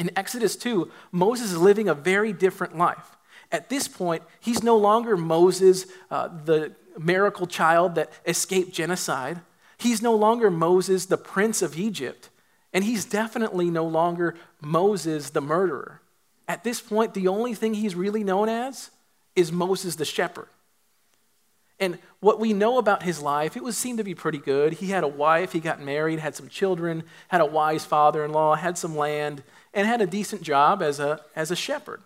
In 0.00 0.10
Exodus 0.16 0.56
2, 0.56 0.90
Moses 1.12 1.52
is 1.52 1.58
living 1.58 1.86
a 1.86 1.94
very 1.94 2.32
different 2.32 2.76
life. 2.76 3.18
At 3.52 3.68
this 3.68 3.86
point, 3.86 4.22
he's 4.40 4.62
no 4.62 4.74
longer 4.78 5.14
Moses, 5.14 5.84
uh, 6.10 6.28
the 6.28 6.72
miracle 6.98 7.46
child 7.46 7.96
that 7.96 8.10
escaped 8.26 8.72
genocide. 8.72 9.42
He's 9.76 10.00
no 10.00 10.14
longer 10.14 10.50
Moses, 10.50 11.04
the 11.04 11.18
prince 11.18 11.60
of 11.60 11.78
Egypt. 11.78 12.30
And 12.72 12.82
he's 12.82 13.04
definitely 13.04 13.68
no 13.68 13.84
longer 13.84 14.36
Moses, 14.62 15.28
the 15.30 15.42
murderer. 15.42 16.00
At 16.48 16.64
this 16.64 16.80
point, 16.80 17.12
the 17.12 17.28
only 17.28 17.52
thing 17.52 17.74
he's 17.74 17.94
really 17.94 18.24
known 18.24 18.48
as 18.48 18.90
is 19.36 19.52
Moses, 19.52 19.96
the 19.96 20.06
shepherd. 20.06 20.48
And 21.80 21.98
what 22.20 22.38
we 22.38 22.52
know 22.52 22.76
about 22.76 23.02
his 23.02 23.22
life, 23.22 23.56
it 23.56 23.64
was 23.64 23.76
seemed 23.76 23.98
to 23.98 24.04
be 24.04 24.14
pretty 24.14 24.38
good. 24.38 24.74
He 24.74 24.88
had 24.88 25.02
a 25.02 25.08
wife, 25.08 25.52
he 25.52 25.60
got 25.60 25.80
married, 25.80 26.18
had 26.18 26.36
some 26.36 26.48
children, 26.48 27.04
had 27.28 27.40
a 27.40 27.46
wise 27.46 27.86
father 27.86 28.22
in 28.22 28.32
law, 28.32 28.54
had 28.54 28.76
some 28.76 28.94
land 28.94 29.42
and 29.72 29.86
had 29.86 30.02
a 30.02 30.06
decent 30.06 30.42
job 30.42 30.82
as 30.82 31.00
a, 31.00 31.20
as 31.34 31.50
a 31.50 31.56
shepherd. 31.56 32.02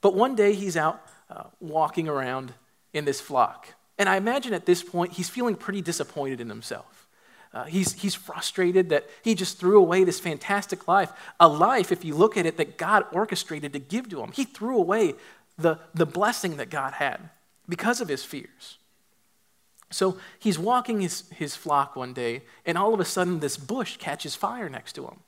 But 0.00 0.14
one 0.14 0.34
day 0.34 0.54
he's 0.54 0.76
out 0.76 1.00
uh, 1.30 1.44
walking 1.60 2.08
around 2.08 2.52
in 2.92 3.04
this 3.04 3.20
flock. 3.20 3.74
And 3.96 4.08
I 4.08 4.16
imagine 4.16 4.52
at 4.52 4.66
this 4.66 4.82
point 4.82 5.12
he's 5.12 5.28
feeling 5.28 5.54
pretty 5.54 5.82
disappointed 5.82 6.40
in 6.40 6.48
himself. 6.48 7.06
Uh, 7.54 7.64
he's, 7.64 7.92
he's 7.94 8.14
frustrated 8.14 8.90
that 8.90 9.06
he 9.22 9.34
just 9.34 9.58
threw 9.58 9.78
away 9.78 10.04
this 10.04 10.20
fantastic 10.20 10.88
life, 10.88 11.12
a 11.40 11.48
life, 11.48 11.92
if 11.92 12.04
you 12.04 12.14
look 12.14 12.36
at 12.36 12.44
it, 12.44 12.56
that 12.56 12.76
God 12.76 13.06
orchestrated 13.12 13.72
to 13.72 13.78
give 13.78 14.10
to 14.10 14.20
him. 14.20 14.32
He 14.32 14.44
threw 14.44 14.76
away 14.76 15.14
the, 15.56 15.78
the 15.94 16.04
blessing 16.04 16.56
that 16.56 16.70
God 16.70 16.94
had 16.94 17.30
because 17.68 18.00
of 18.00 18.08
his 18.08 18.24
fears. 18.24 18.78
So 19.90 20.18
he's 20.38 20.58
walking 20.58 21.00
his, 21.00 21.28
his 21.30 21.54
flock 21.54 21.94
one 21.94 22.12
day, 22.12 22.42
and 22.64 22.76
all 22.76 22.92
of 22.92 23.00
a 23.00 23.04
sudden, 23.04 23.40
this 23.40 23.56
bush 23.56 23.96
catches 23.96 24.34
fire 24.34 24.68
next 24.68 24.94
to 24.94 25.04
him. 25.04 25.20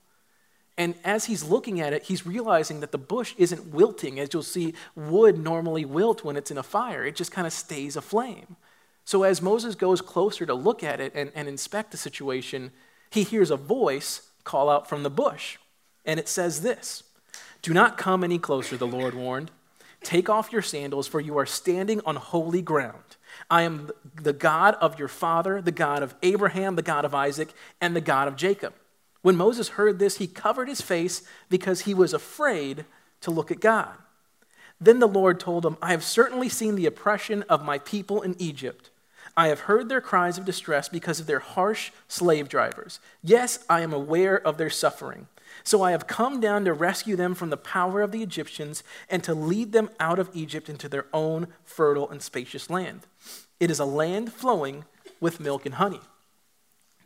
And 0.77 0.95
as 1.05 1.25
he's 1.25 1.43
looking 1.43 1.81
at 1.81 1.93
it, 1.93 2.05
he's 2.05 2.25
realizing 2.25 2.81
that 2.81 2.93
the 2.93 2.99
bush 2.99 3.35
isn't 3.37 3.73
wilting, 3.73 4.21
as 4.21 4.33
you'll 4.33 4.43
see 4.43 4.75
wood 4.95 5.39
normally 5.39 5.85
wilt 5.85 6.25
when 6.25 6.37
it's 6.37 6.53
in 6.53 6.59
a 6.59 6.63
fire. 6.63 7.05
It 7.05 7.17
just 7.17 7.33
kind 7.33 7.47
of 7.47 7.53
stays 7.53 7.97
aflame. 7.97 8.57
So 9.05 9.23
as 9.25 9.43
Moses 9.43 9.75
goes 9.75 10.01
closer 10.01 10.47
to 10.47 10.55
look 10.55 10.85
at 10.85 11.01
it 11.01 11.13
and, 11.15 11.33
and 11.35 11.49
inspect 11.49 11.91
the 11.91 11.97
situation, 11.97 12.71
he 13.11 13.25
hears 13.25 13.51
a 13.51 13.57
voice 13.57 14.31
call 14.45 14.71
out 14.71 14.89
from 14.89 15.03
the 15.03 15.11
bush. 15.11 15.59
And 16.05 16.21
it 16.21 16.29
says 16.29 16.63
this 16.63 17.03
Do 17.63 17.75
not 17.75 17.99
come 17.99 18.23
any 18.23 18.39
closer, 18.39 18.77
the 18.77 18.87
Lord 18.87 19.15
warned. 19.15 19.51
Take 20.03 20.29
off 20.29 20.53
your 20.53 20.63
sandals, 20.63 21.09
for 21.09 21.21
you 21.21 21.37
are 21.39 21.47
standing 21.47 22.01
on 22.07 22.17
holy 22.17 22.63
ground. 22.63 23.17
I 23.51 23.63
am 23.63 23.91
the 24.15 24.33
God 24.33 24.75
of 24.81 24.99
your 24.99 25.09
father, 25.09 25.61
the 25.61 25.73
God 25.73 26.03
of 26.03 26.15
Abraham, 26.23 26.77
the 26.77 26.83
God 26.83 27.05
of 27.05 27.15
Isaac, 27.15 27.53
and 27.81 27.95
the 27.95 28.01
God 28.01 28.29
of 28.29 28.37
Jacob. 28.37 28.75
When 29.23 29.37
Moses 29.37 29.71
heard 29.71 29.99
this, 29.99 30.19
he 30.19 30.27
covered 30.27 30.69
his 30.69 30.81
face 30.81 31.23
because 31.49 31.81
he 31.81 31.95
was 31.95 32.15
afraid 32.15 32.85
to 33.21 33.31
look 33.31 33.51
at 33.51 33.61
God. 33.61 33.97
Then 34.81 35.01
the 35.01 35.09
Lord 35.09 35.41
told 35.41 35.67
him, 35.67 35.77
I 35.83 35.91
have 35.91 36.05
certainly 36.05 36.49
seen 36.49 36.77
the 36.77 36.87
oppression 36.87 37.43
of 37.49 37.65
my 37.65 37.79
people 37.79 38.23
in 38.23 38.37
Egypt. 38.39 38.91
I 39.37 39.49
have 39.49 39.61
heard 39.61 39.89
their 39.89 40.01
cries 40.01 40.39
of 40.39 40.45
distress 40.45 40.89
because 40.89 41.21
of 41.21 41.27
their 41.27 41.39
harsh 41.39 41.91
slave 42.07 42.49
drivers. 42.49 43.01
Yes, 43.23 43.65
I 43.69 43.83
am 43.83 43.93
aware 43.93 44.37
of 44.37 44.57
their 44.57 44.71
suffering. 44.71 45.27
So 45.65 45.83
I 45.83 45.91
have 45.91 46.07
come 46.07 46.41
down 46.41 46.65
to 46.65 46.73
rescue 46.73 47.17
them 47.17 47.35
from 47.35 47.51
the 47.51 47.57
power 47.57 48.03
of 48.03 48.13
the 48.13 48.23
Egyptians 48.23 48.83
and 49.09 49.23
to 49.25 49.35
lead 49.35 49.73
them 49.73 49.91
out 50.01 50.19
of 50.19 50.31
Egypt 50.35 50.69
into 50.69 50.89
their 50.89 51.07
own 51.13 51.49
fertile 51.65 52.09
and 52.09 52.23
spacious 52.23 52.71
land. 52.71 53.01
It 53.61 53.71
is 53.71 53.81
a 53.81 53.85
land 53.85 54.33
flowing 54.33 54.85
with 55.21 55.41
milk 55.41 55.67
and 55.67 55.77
honey. 55.77 56.01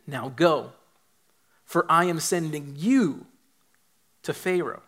Now 0.05 0.29
go, 0.35 0.71
for 1.65 1.85
I 1.89 2.05
am 2.05 2.19
sending 2.19 2.75
you 2.77 3.25
to 4.23 4.33
Pharaoh. 4.33 4.83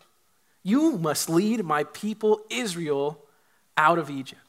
You 0.62 0.98
must 0.98 1.30
lead 1.30 1.64
my 1.64 1.84
people 1.84 2.40
Israel 2.50 3.22
out 3.76 3.98
of 3.98 4.10
Egypt. 4.10 4.40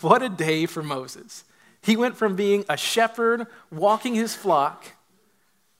What 0.00 0.22
a 0.22 0.28
day 0.28 0.66
for 0.66 0.82
Moses. 0.82 1.44
He 1.82 1.96
went 1.96 2.16
from 2.16 2.36
being 2.36 2.64
a 2.68 2.76
shepherd 2.76 3.46
walking 3.70 4.14
his 4.14 4.34
flock 4.34 4.86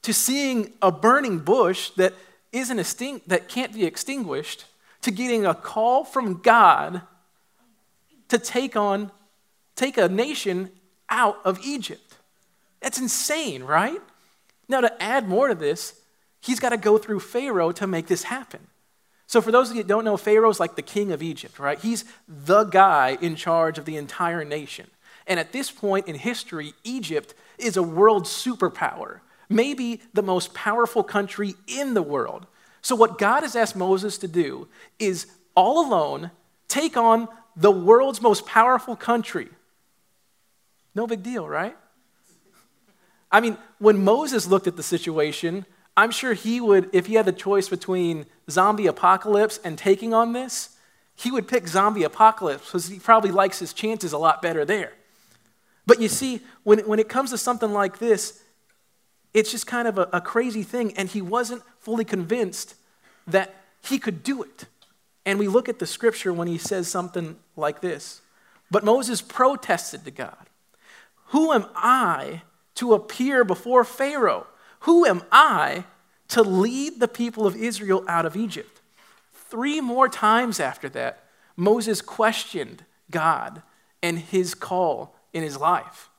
to 0.03 0.13
seeing 0.13 0.73
a 0.83 0.91
burning 0.91 1.39
bush 1.39 1.91
that 1.91 2.15
isn't 2.53 2.79
extinct, 2.79 3.29
that 3.29 3.49
can't 3.49 3.73
be 3.73 3.85
extinguished, 3.85 4.67
to 5.03 5.11
getting 5.11 5.47
a 5.47 5.55
call 5.55 6.05
from 6.05 6.41
God 6.43 7.03
to 8.29 8.39
take 8.39 8.77
on, 8.77 9.11
take 9.77 9.99
a 9.99 10.09
nation 10.09 10.71
out 11.09 11.39
of 11.45 11.59
Egypt. 11.65 12.15
That's 12.81 12.99
insane, 12.99 13.63
right? 13.63 14.01
Now, 14.69 14.81
to 14.81 15.03
add 15.03 15.29
more 15.29 15.49
to 15.49 15.55
this, 15.55 16.01
he's 16.41 16.61
got 16.61 16.71
to 16.71 16.77
go 16.77 16.99
through 16.99 17.21
Pharaoh 17.21 17.73
to 17.73 17.87
make 17.87 18.07
this 18.07 18.25
happen. 18.25 18.61
So, 19.27 19.41
for 19.41 19.51
those 19.51 19.71
of 19.71 19.77
you 19.77 19.83
that 19.83 19.89
don't 19.89 20.05
know, 20.05 20.17
Pharaoh's 20.17 20.61
like 20.61 20.77
the 20.77 20.83
king 20.83 21.13
of 21.13 21.23
Egypt, 21.23 21.59
right? 21.59 21.79
He's 21.79 22.05
the 22.29 22.65
guy 22.65 23.17
in 23.21 23.37
charge 23.37 23.79
of 23.79 23.85
the 23.85 23.97
entire 23.97 24.45
nation. 24.45 24.89
And 25.27 25.39
at 25.39 25.53
this 25.53 25.71
point 25.71 26.09
in 26.09 26.17
history, 26.17 26.75
Egypt 26.85 27.35
is 27.59 27.77
a 27.77 27.83
world 27.83 28.25
superpower 28.25 29.21
maybe 29.53 30.01
the 30.15 30.23
most 30.23 30.55
powerful 30.55 31.03
country 31.03 31.55
in 31.67 31.95
the 31.95 32.03
world. 32.03 32.47
So, 32.81 32.97
what 32.97 33.19
God 33.19 33.43
has 33.43 33.55
asked 33.55 33.77
Moses 33.77 34.19
to 34.19 34.29
do 34.29 34.69
is 34.99 35.27
all 35.55 35.87
alone 35.87 36.31
take 36.69 36.97
on 36.97 37.29
the 37.55 37.71
world's 37.71 38.21
most 38.21 38.47
powerful 38.47 38.97
country. 38.97 39.49
No 40.95 41.07
big 41.07 41.23
deal, 41.23 41.47
right? 41.49 41.77
I 43.31 43.41
mean, 43.41 43.57
when 43.79 44.03
Moses 44.05 44.47
looked 44.47 44.67
at 44.67 44.77
the 44.77 44.83
situation, 44.83 45.65
I'm 45.97 46.11
sure 46.11 46.35
he 46.35 46.61
would, 46.61 46.91
if 46.93 47.07
he 47.07 47.15
had 47.15 47.27
the 47.27 47.33
choice 47.33 47.69
between 47.69 48.27
zombie 48.51 48.87
apocalypse 48.87 49.59
and 49.65 49.79
taking 49.79 50.13
on 50.13 50.33
this, 50.33 50.77
he 51.15 51.31
would 51.31 51.47
pick 51.47 51.69
zombie 51.69 52.03
apocalypse 52.03 52.67
because 52.67 52.89
he 52.89 52.99
probably 52.99 53.31
likes 53.31 53.59
his 53.59 53.73
chances 53.73 54.13
a 54.13 54.19
lot 54.19 54.43
better 54.43 54.65
there. 54.65 54.93
But 55.87 56.01
you 56.01 56.09
see, 56.09 56.41
when, 56.63 56.81
when 56.81 56.99
it 56.99 57.09
comes 57.09 57.31
to 57.31 57.39
something 57.39 57.73
like 57.73 57.99
this, 57.99 58.42
it's 59.35 59.51
just 59.51 59.67
kind 59.67 59.89
of 59.89 59.99
a, 59.99 60.09
a 60.13 60.21
crazy 60.21 60.63
thing, 60.63 60.97
and 60.97 61.09
he 61.09 61.23
wasn't 61.23 61.63
fully 61.79 62.05
convinced 62.05 62.75
that 63.27 63.55
he 63.83 63.99
could 63.99 64.23
do 64.23 64.43
it. 64.43 64.67
And 65.25 65.39
we 65.39 65.49
look 65.49 65.69
at 65.69 65.79
the 65.79 65.87
scripture 65.87 66.33
when 66.33 66.49
he 66.49 66.59
says 66.59 66.89
something 66.89 67.37
like 67.57 67.81
this 67.81 68.23
But 68.71 68.85
Moses 68.85 69.23
protested 69.23 70.05
to 70.05 70.11
God 70.11 70.51
Who 71.27 71.53
am 71.53 71.67
I 71.75 72.43
to 72.77 72.95
appear 72.95 73.45
before 73.45 73.85
Pharaoh? 73.85 74.47
Who 74.81 75.07
am 75.07 75.23
I 75.31 75.85
to 76.29 76.43
lead 76.43 76.99
the 76.99 77.09
people 77.09 77.47
of 77.47 77.55
Israel 77.57 78.05
out 78.09 78.27
of 78.27 78.37
Egypt? 78.37 78.81
Three 79.33 79.81
more 79.81 80.09
times 80.09 80.59
after 80.59 80.89
that, 80.91 81.25
Moses 81.57 82.01
questioned 82.01 82.85
God 83.11 83.63
and 84.03 84.19
his 84.19 84.55
call 84.55 85.15
in 85.33 85.43
his 85.43 85.59
life. 85.59 86.11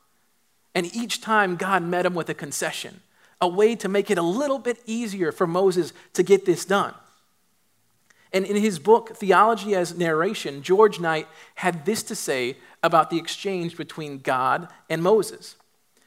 And 0.74 0.94
each 0.94 1.20
time, 1.20 1.56
God 1.56 1.82
met 1.82 2.06
him 2.06 2.14
with 2.14 2.28
a 2.28 2.34
concession, 2.34 3.00
a 3.40 3.48
way 3.48 3.76
to 3.76 3.88
make 3.88 4.10
it 4.10 4.18
a 4.18 4.22
little 4.22 4.58
bit 4.58 4.78
easier 4.86 5.30
for 5.30 5.46
Moses 5.46 5.92
to 6.14 6.22
get 6.22 6.44
this 6.44 6.64
done. 6.64 6.94
And 8.32 8.44
in 8.44 8.56
his 8.56 8.80
book, 8.80 9.16
Theology 9.16 9.76
as 9.76 9.96
Narration, 9.96 10.62
George 10.62 10.98
Knight 10.98 11.28
had 11.54 11.86
this 11.86 12.02
to 12.04 12.16
say 12.16 12.56
about 12.82 13.08
the 13.08 13.18
exchange 13.18 13.76
between 13.76 14.18
God 14.18 14.68
and 14.90 15.02
Moses. 15.02 15.54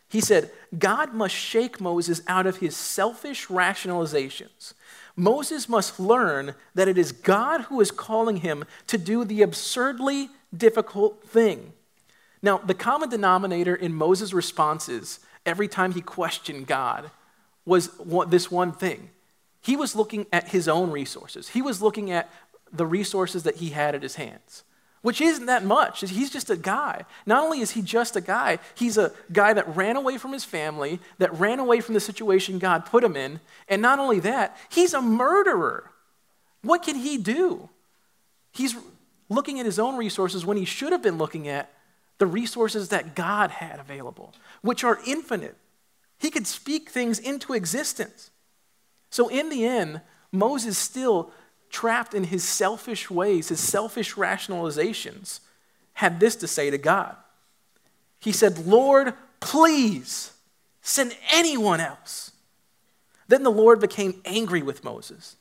He 0.10 0.20
said, 0.20 0.52
God 0.78 1.14
must 1.14 1.34
shake 1.34 1.80
Moses 1.80 2.22
out 2.28 2.46
of 2.46 2.58
his 2.58 2.76
selfish 2.76 3.48
rationalizations. 3.48 4.74
Moses 5.16 5.68
must 5.70 6.00
learn 6.00 6.54
that 6.76 6.88
it 6.88 6.98
is 6.98 7.12
God 7.12 7.62
who 7.62 7.80
is 7.82 7.92
calling 7.92 8.38
him 8.38 8.66
to 8.88 8.98
do 8.98 9.24
the 9.24 9.42
absurdly 9.42 10.30
difficult 10.56 11.24
thing. 11.24 11.74
Now, 12.42 12.58
the 12.58 12.74
common 12.74 13.10
denominator 13.10 13.76
in 13.76 13.94
Moses' 13.94 14.34
responses 14.34 15.20
every 15.46 15.68
time 15.68 15.94
he 15.94 16.02
questioned 16.02 16.68
God 16.68 17.10
was 17.66 17.90
this 18.28 18.52
one 18.52 18.72
thing. 18.72 19.10
He 19.62 19.76
was 19.76 19.96
looking 19.96 20.28
at 20.32 20.50
his 20.50 20.68
own 20.68 20.92
resources, 20.92 21.50
he 21.50 21.62
was 21.62 21.82
looking 21.82 22.12
at 22.12 22.30
the 22.72 22.86
resources 22.86 23.44
that 23.44 23.56
he 23.56 23.70
had 23.70 23.96
at 23.96 24.04
his 24.04 24.16
hands, 24.16 24.64
which 25.02 25.22
isn't 25.22 25.46
that 25.46 25.64
much. 25.64 26.02
He's 26.02 26.30
just 26.30 26.50
a 26.50 26.58
guy. 26.58 27.06
Not 27.26 27.44
only 27.44 27.62
is 27.62 27.72
he 27.72 27.82
just 27.82 28.16
a 28.16 28.22
guy, 28.22 28.60
he's 28.76 28.98
a 28.98 29.14
guy 29.32 29.54
that 29.54 29.76
ran 29.76 29.96
away 29.96 30.18
from 30.18 30.34
his 30.34 30.44
family, 30.44 31.00
that 31.18 31.34
ran 31.40 31.60
away 31.60 31.80
from 31.80 31.94
the 31.94 32.02
situation 32.02 32.60
God 32.60 32.86
put 32.86 33.04
him 33.04 33.16
in. 33.16 33.40
And 33.70 33.82
not 33.82 34.00
only 34.00 34.20
that, 34.20 34.58
he's 34.70 34.94
a 34.94 35.02
murderer. 35.02 35.92
What 36.62 36.84
can 36.84 36.98
he 36.98 37.18
do? 37.18 37.70
He's 38.52 38.76
looking 39.30 39.60
at 39.60 39.66
his 39.66 39.80
own 39.80 39.96
resources 39.98 40.46
when 40.46 40.58
he 40.58 40.66
should 40.66 40.92
have 40.92 41.02
been 41.02 41.18
looking 41.18 41.48
at 41.48 41.72
the 42.18 42.28
resources 42.28 42.90
that 42.90 43.16
God 43.16 43.52
had 43.52 43.80
available, 43.80 44.34
which 44.62 44.84
are 44.84 45.00
infinite. 45.06 45.56
He 46.18 46.32
could 46.32 46.48
speak 46.48 46.90
things 46.90 47.20
into 47.20 47.54
existence. 47.54 48.32
So, 49.10 49.28
in 49.28 49.50
the 49.50 49.66
end, 49.66 50.02
Moses 50.32 50.78
still 50.78 51.32
trapped 51.70 52.14
in 52.14 52.26
his 52.26 52.44
selfish 52.44 53.10
ways, 53.10 53.50
his 53.50 53.60
selfish 53.60 54.16
rationalizations, 54.16 55.42
had 55.94 56.20
this 56.20 56.36
to 56.38 56.48
say 56.48 56.70
to 56.70 56.78
God. 56.78 57.16
He 58.20 58.32
said, 58.32 58.66
Lord, 58.66 59.14
please 59.40 60.34
send 60.82 61.16
anyone 61.32 61.80
else. 61.80 62.32
Then 63.28 63.44
the 63.44 63.52
Lord 63.52 63.80
became 63.80 64.22
angry 64.26 64.62
with 64.62 64.84
Moses. 64.84 65.36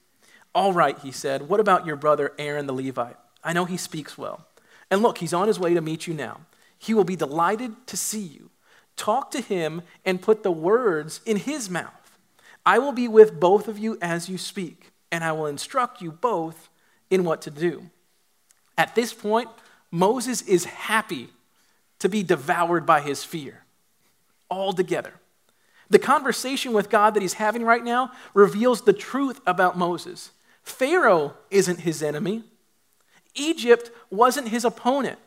All 0.55 0.73
right, 0.73 0.99
he 0.99 1.13
said, 1.13 1.49
what 1.49 1.61
about 1.61 1.87
your 1.87 1.97
brother 1.97 2.33
Aaron 2.39 2.67
the 2.67 2.73
Levite? 2.73 3.17
I 3.45 3.53
know 3.53 3.65
he 3.65 3.77
speaks 3.77 4.19
well. 4.19 4.47
And 4.91 5.03
look, 5.03 5.19
he's 5.19 5.35
on 5.35 5.49
his 5.49 5.61
way 5.61 5.75
to 5.75 5.81
meet 5.81 6.07
you 6.07 6.15
now. 6.15 6.41
He 6.79 6.95
will 6.95 7.05
be 7.05 7.17
delighted 7.17 7.87
to 7.87 7.97
see 7.97 8.23
you. 8.23 8.51
Talk 8.97 9.31
to 9.33 9.41
him 9.41 9.83
and 10.05 10.23
put 10.23 10.43
the 10.43 10.51
words 10.51 11.21
in 11.27 11.37
his 11.37 11.69
mouth. 11.69 12.19
I 12.65 12.79
will 12.79 12.93
be 12.93 13.09
with 13.09 13.39
both 13.39 13.69
of 13.69 13.79
you 13.79 13.99
as 14.03 14.29
you 14.29 14.39
speak, 14.39 14.93
and 15.13 15.23
I 15.23 15.33
will 15.33 15.47
instruct 15.47 16.03
you 16.03 16.11
both 16.11 16.69
in 17.11 17.25
what 17.25 17.43
to 17.43 17.51
do. 17.51 17.91
At 18.77 18.95
this 18.95 19.13
point, 19.15 19.49
Moses 19.91 20.43
is 20.43 20.65
happy 20.65 21.29
to 21.99 22.09
be 22.09 22.23
devoured 22.23 22.85
by 22.85 23.01
his 23.01 23.25
fear 23.25 23.65
altogether. 24.51 25.15
The 25.89 25.99
conversation 25.99 26.73
with 26.73 26.91
God 26.91 27.15
that 27.15 27.23
he's 27.23 27.35
having 27.35 27.63
right 27.63 27.85
now 27.85 28.11
reveals 28.35 28.83
the 28.83 28.93
truth 28.93 29.41
about 29.47 29.79
Moses. 29.79 30.33
Pharaoh 30.63 31.35
isn't 31.51 31.81
his 31.81 32.03
enemy, 32.03 32.43
Egypt 33.35 33.91
wasn't 34.11 34.49
his 34.49 34.65
opponent. 34.65 35.19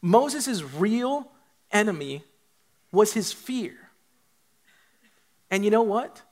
Moses' 0.00 0.62
real 0.62 1.30
enemy 1.70 2.22
was 2.92 3.12
his 3.12 3.32
fear. 3.32 3.74
And 5.50 5.64
you 5.64 5.70
know 5.70 5.82
what? 5.82 6.22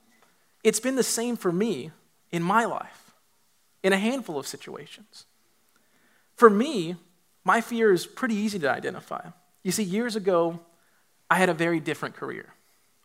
It's 0.63 0.79
been 0.79 0.95
the 0.95 1.03
same 1.03 1.37
for 1.37 1.51
me 1.51 1.91
in 2.31 2.43
my 2.43 2.65
life, 2.65 3.11
in 3.83 3.93
a 3.93 3.97
handful 3.97 4.37
of 4.37 4.47
situations. 4.47 5.25
For 6.35 6.49
me, 6.49 6.95
my 7.43 7.61
fear 7.61 7.91
is 7.91 8.05
pretty 8.05 8.35
easy 8.35 8.59
to 8.59 8.69
identify. 8.69 9.21
You 9.63 9.71
see, 9.71 9.83
years 9.83 10.15
ago, 10.15 10.59
I 11.29 11.35
had 11.35 11.49
a 11.49 11.53
very 11.53 11.79
different 11.79 12.15
career. 12.15 12.53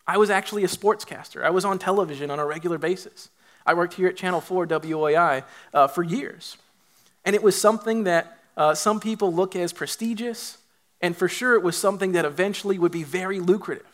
I 0.07 0.19
was 0.19 0.31
actually 0.31 0.65
a 0.65 0.69
sportscaster. 0.69 1.45
I 1.45 1.51
was 1.51 1.65
on 1.65 1.79
television 1.79 2.31
on 2.31 2.39
a 2.39 2.47
regular 2.47 2.79
basis. 2.79 3.31
I 3.65 3.75
worked 3.75 3.95
here 3.95 4.09
at 4.09 4.17
Channel 4.17 4.41
4 4.41 4.67
WOAI 4.67 5.45
uh, 5.73 5.87
for 5.87 6.03
years. 6.03 6.57
And 7.25 7.37
it 7.37 7.43
was 7.43 7.59
something 7.59 8.05
that 8.05 8.39
uh, 8.57 8.75
some 8.75 9.01
people 9.01 9.33
look 9.33 9.57
as 9.57 9.73
prestigious, 9.73 10.59
and 11.01 11.17
for 11.17 11.29
sure 11.29 11.55
it 11.55 11.63
was 11.63 11.77
something 11.77 12.13
that 12.13 12.25
eventually 12.25 12.79
would 12.79 12.93
be 12.93 13.03
very 13.03 13.41
lucrative. 13.41 13.87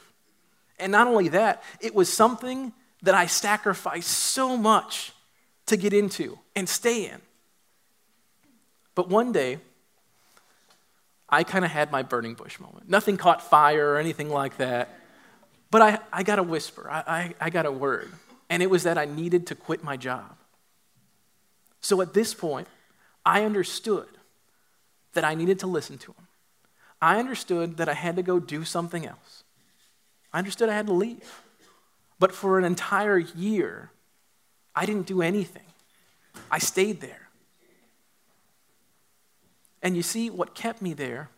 And 0.78 0.92
not 0.92 1.08
only 1.08 1.28
that, 1.28 1.62
it 1.80 1.94
was 1.94 2.12
something 2.12 2.72
that 3.02 3.14
I 3.14 3.26
sacrificed 3.26 4.10
so 4.10 4.56
much 4.56 5.12
to 5.66 5.76
get 5.76 5.92
into 5.92 6.38
and 6.56 6.68
stay 6.68 7.06
in. 7.06 7.20
But 8.94 9.08
one 9.08 9.32
day, 9.32 9.58
I 11.28 11.44
kind 11.44 11.64
of 11.64 11.70
had 11.70 11.92
my 11.92 12.02
burning 12.02 12.34
bush 12.34 12.58
moment. 12.58 12.88
Nothing 12.88 13.16
caught 13.16 13.42
fire 13.42 13.92
or 13.92 13.98
anything 13.98 14.30
like 14.30 14.56
that. 14.56 14.88
But 15.70 15.82
I, 15.82 15.98
I 16.12 16.22
got 16.22 16.38
a 16.38 16.42
whisper, 16.42 16.90
I, 16.90 17.02
I, 17.06 17.34
I 17.40 17.50
got 17.50 17.66
a 17.66 17.72
word, 17.72 18.10
and 18.48 18.62
it 18.62 18.70
was 18.70 18.84
that 18.84 18.96
I 18.96 19.04
needed 19.04 19.48
to 19.48 19.54
quit 19.54 19.84
my 19.84 19.96
job. 19.96 20.36
So 21.80 22.00
at 22.00 22.14
this 22.14 22.32
point, 22.34 22.66
I 23.24 23.44
understood 23.44 24.08
that 25.14 25.24
I 25.24 25.34
needed 25.34 25.58
to 25.60 25.66
listen 25.66 25.98
to 25.98 26.12
him. 26.12 26.26
I 27.00 27.18
understood 27.18 27.76
that 27.76 27.88
I 27.88 27.94
had 27.94 28.16
to 28.16 28.22
go 28.22 28.38
do 28.40 28.64
something 28.64 29.06
else. 29.06 29.44
I 30.32 30.38
understood 30.38 30.68
I 30.68 30.74
had 30.74 30.86
to 30.86 30.92
leave. 30.92 31.42
But 32.18 32.32
for 32.32 32.58
an 32.58 32.64
entire 32.64 33.18
year, 33.18 33.90
I 34.74 34.84
didn't 34.86 35.06
do 35.06 35.22
anything. 35.22 35.62
I 36.50 36.58
stayed 36.58 37.00
there. 37.00 37.28
And 39.82 39.96
you 39.96 40.02
see, 40.02 40.28
what 40.28 40.54
kept 40.54 40.82
me 40.82 40.92
there 40.92 41.30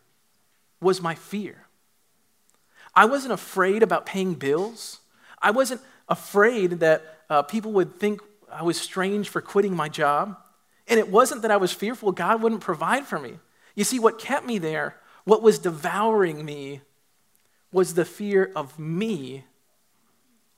was 0.80 1.02
my 1.02 1.14
fear. 1.14 1.66
I 2.94 3.04
wasn't 3.04 3.34
afraid 3.34 3.82
about 3.82 4.06
paying 4.06 4.34
bills. 4.34 5.00
I 5.40 5.50
wasn't 5.50 5.82
afraid 6.08 6.80
that 6.80 7.20
uh, 7.28 7.42
people 7.42 7.72
would 7.72 8.00
think 8.00 8.20
I 8.50 8.62
was 8.62 8.80
strange 8.80 9.28
for 9.28 9.40
quitting 9.40 9.76
my 9.76 9.88
job. 9.88 10.36
And 10.88 10.98
it 10.98 11.08
wasn't 11.08 11.42
that 11.42 11.50
I 11.50 11.56
was 11.56 11.72
fearful 11.72 12.12
God 12.12 12.42
wouldn't 12.42 12.62
provide 12.62 13.06
for 13.06 13.18
me. 13.18 13.38
You 13.80 13.84
see, 13.84 13.98
what 13.98 14.18
kept 14.18 14.44
me 14.44 14.58
there, 14.58 14.96
what 15.24 15.40
was 15.40 15.58
devouring 15.58 16.44
me, 16.44 16.82
was 17.72 17.94
the 17.94 18.04
fear 18.04 18.52
of 18.54 18.78
me 18.78 19.44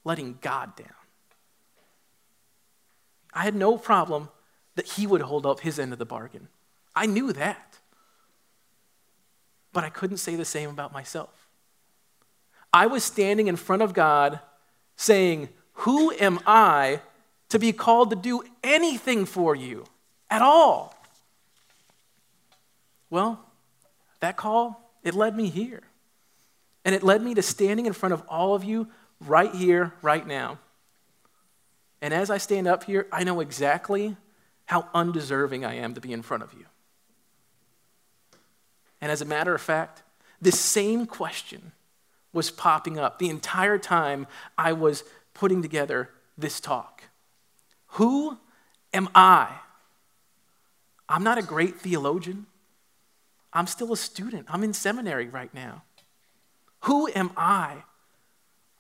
letting 0.02 0.38
God 0.40 0.74
down. 0.74 0.88
I 3.32 3.44
had 3.44 3.54
no 3.54 3.78
problem 3.78 4.28
that 4.74 4.88
He 4.88 5.06
would 5.06 5.20
hold 5.20 5.46
up 5.46 5.60
His 5.60 5.78
end 5.78 5.92
of 5.92 6.00
the 6.00 6.04
bargain. 6.04 6.48
I 6.96 7.06
knew 7.06 7.32
that. 7.32 7.78
But 9.72 9.84
I 9.84 9.88
couldn't 9.88 10.16
say 10.16 10.34
the 10.34 10.44
same 10.44 10.70
about 10.70 10.92
myself. 10.92 11.46
I 12.72 12.86
was 12.88 13.04
standing 13.04 13.46
in 13.46 13.54
front 13.54 13.82
of 13.82 13.94
God 13.94 14.40
saying, 14.96 15.48
Who 15.74 16.10
am 16.10 16.40
I 16.44 17.02
to 17.50 17.60
be 17.60 17.72
called 17.72 18.10
to 18.10 18.16
do 18.16 18.42
anything 18.64 19.26
for 19.26 19.54
you 19.54 19.84
at 20.28 20.42
all? 20.42 20.92
Well, 23.12 23.44
that 24.20 24.38
call, 24.38 24.90
it 25.02 25.14
led 25.14 25.36
me 25.36 25.50
here. 25.50 25.82
And 26.82 26.94
it 26.94 27.02
led 27.02 27.20
me 27.20 27.34
to 27.34 27.42
standing 27.42 27.84
in 27.84 27.92
front 27.92 28.14
of 28.14 28.22
all 28.26 28.54
of 28.54 28.64
you 28.64 28.88
right 29.20 29.54
here, 29.54 29.92
right 30.00 30.26
now. 30.26 30.58
And 32.00 32.14
as 32.14 32.30
I 32.30 32.38
stand 32.38 32.66
up 32.66 32.84
here, 32.84 33.06
I 33.12 33.22
know 33.22 33.40
exactly 33.40 34.16
how 34.64 34.88
undeserving 34.94 35.62
I 35.62 35.74
am 35.74 35.92
to 35.92 36.00
be 36.00 36.14
in 36.14 36.22
front 36.22 36.42
of 36.42 36.54
you. 36.54 36.64
And 39.02 39.12
as 39.12 39.20
a 39.20 39.26
matter 39.26 39.54
of 39.54 39.60
fact, 39.60 40.02
this 40.40 40.58
same 40.58 41.04
question 41.04 41.72
was 42.32 42.50
popping 42.50 42.98
up 42.98 43.18
the 43.18 43.28
entire 43.28 43.76
time 43.76 44.26
I 44.56 44.72
was 44.72 45.04
putting 45.34 45.60
together 45.60 46.08
this 46.38 46.60
talk. 46.60 47.02
Who 47.88 48.38
am 48.94 49.10
I? 49.14 49.50
I'm 51.10 51.22
not 51.22 51.36
a 51.36 51.42
great 51.42 51.78
theologian. 51.78 52.46
I'm 53.52 53.66
still 53.66 53.92
a 53.92 53.96
student. 53.96 54.46
I'm 54.48 54.62
in 54.64 54.72
seminary 54.72 55.28
right 55.28 55.52
now. 55.52 55.82
Who 56.82 57.08
am 57.14 57.30
I? 57.36 57.84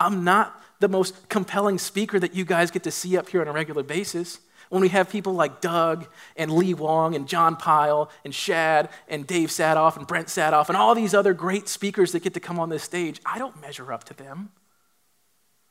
I'm 0.00 0.24
not 0.24 0.60
the 0.80 0.88
most 0.88 1.28
compelling 1.28 1.78
speaker 1.78 2.18
that 2.18 2.34
you 2.34 2.44
guys 2.44 2.70
get 2.70 2.82
to 2.84 2.90
see 2.90 3.16
up 3.16 3.28
here 3.28 3.40
on 3.40 3.48
a 3.48 3.52
regular 3.52 3.82
basis. 3.82 4.40
When 4.68 4.80
we 4.80 4.88
have 4.88 5.10
people 5.10 5.34
like 5.34 5.60
Doug 5.60 6.06
and 6.36 6.50
Lee 6.50 6.74
Wong 6.74 7.14
and 7.14 7.28
John 7.28 7.56
Pyle 7.56 8.10
and 8.24 8.34
Shad 8.34 8.88
and 9.06 9.26
Dave 9.26 9.50
Sadoff 9.50 9.96
and 9.96 10.06
Brent 10.06 10.28
Sadoff 10.28 10.68
and 10.68 10.76
all 10.76 10.94
these 10.94 11.14
other 11.14 11.34
great 11.34 11.68
speakers 11.68 12.12
that 12.12 12.22
get 12.22 12.34
to 12.34 12.40
come 12.40 12.58
on 12.58 12.70
this 12.70 12.82
stage, 12.82 13.20
I 13.26 13.38
don't 13.38 13.60
measure 13.60 13.92
up 13.92 14.04
to 14.04 14.14
them. 14.14 14.50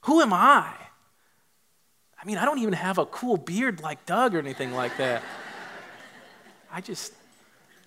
Who 0.01 0.21
am 0.21 0.31
I? 0.33 0.71
I 2.21 2.25
mean, 2.25 2.37
I 2.37 2.45
don't 2.45 2.59
even 2.59 2.73
have 2.73 2.99
a 2.99 3.05
cool 3.05 3.37
beard 3.37 3.81
like 3.81 4.05
Doug 4.05 4.35
or 4.35 4.39
anything 4.39 4.73
like 4.73 4.95
that. 4.97 5.23
I 6.71 6.79
just, 6.79 7.13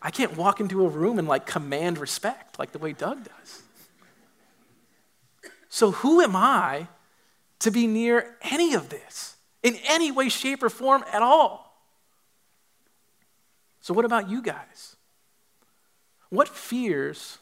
I 0.05 0.11
can't 0.11 0.37
walk 0.37 0.61
into 0.61 0.85
a 0.85 0.89
room 0.89 1.19
and 1.19 1.27
like 1.27 1.47
command 1.47 1.97
respect 1.97 2.59
like 2.59 2.73
the 2.73 2.79
way 2.79 2.93
Doug 2.93 3.25
does. 3.25 3.63
So, 5.71 5.91
who 5.91 6.21
am 6.21 6.37
I 6.37 6.87
to 7.61 7.71
be 7.71 7.87
near 7.89 8.37
any 8.43 8.75
of 8.75 8.91
this 8.91 9.35
in 9.63 9.77
any 9.89 10.13
way, 10.13 10.29
shape, 10.29 10.63
or 10.63 10.69
form 10.69 11.03
at 11.11 11.23
all? 11.23 11.83
So, 13.81 13.93
what 13.95 14.05
about 14.05 14.29
you 14.29 14.43
guys? 14.43 14.95
What 16.29 16.49
fears 16.49 17.39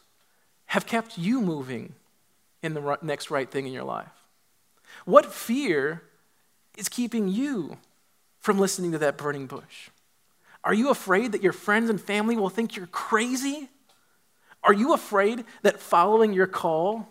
have 0.66 0.86
kept 0.86 1.18
you 1.18 1.40
moving 1.40 1.94
in 2.62 2.74
the 2.74 2.98
next 3.02 3.30
right 3.30 3.50
thing 3.50 3.66
in 3.66 3.72
your 3.72 3.84
life? 3.84 4.06
What 5.04 5.26
fear 5.26 6.02
is 6.76 6.88
keeping 6.88 7.28
you 7.28 7.76
from 8.38 8.58
listening 8.58 8.92
to 8.92 8.98
that 8.98 9.18
burning 9.18 9.46
bush? 9.46 9.90
Are 10.64 10.74
you 10.74 10.90
afraid 10.90 11.32
that 11.32 11.42
your 11.42 11.52
friends 11.52 11.90
and 11.90 12.00
family 12.00 12.36
will 12.36 12.48
think 12.48 12.76
you're 12.76 12.86
crazy? 12.86 13.68
Are 14.62 14.72
you 14.72 14.94
afraid 14.94 15.44
that 15.62 15.80
following 15.80 16.32
your 16.32 16.46
call 16.46 17.08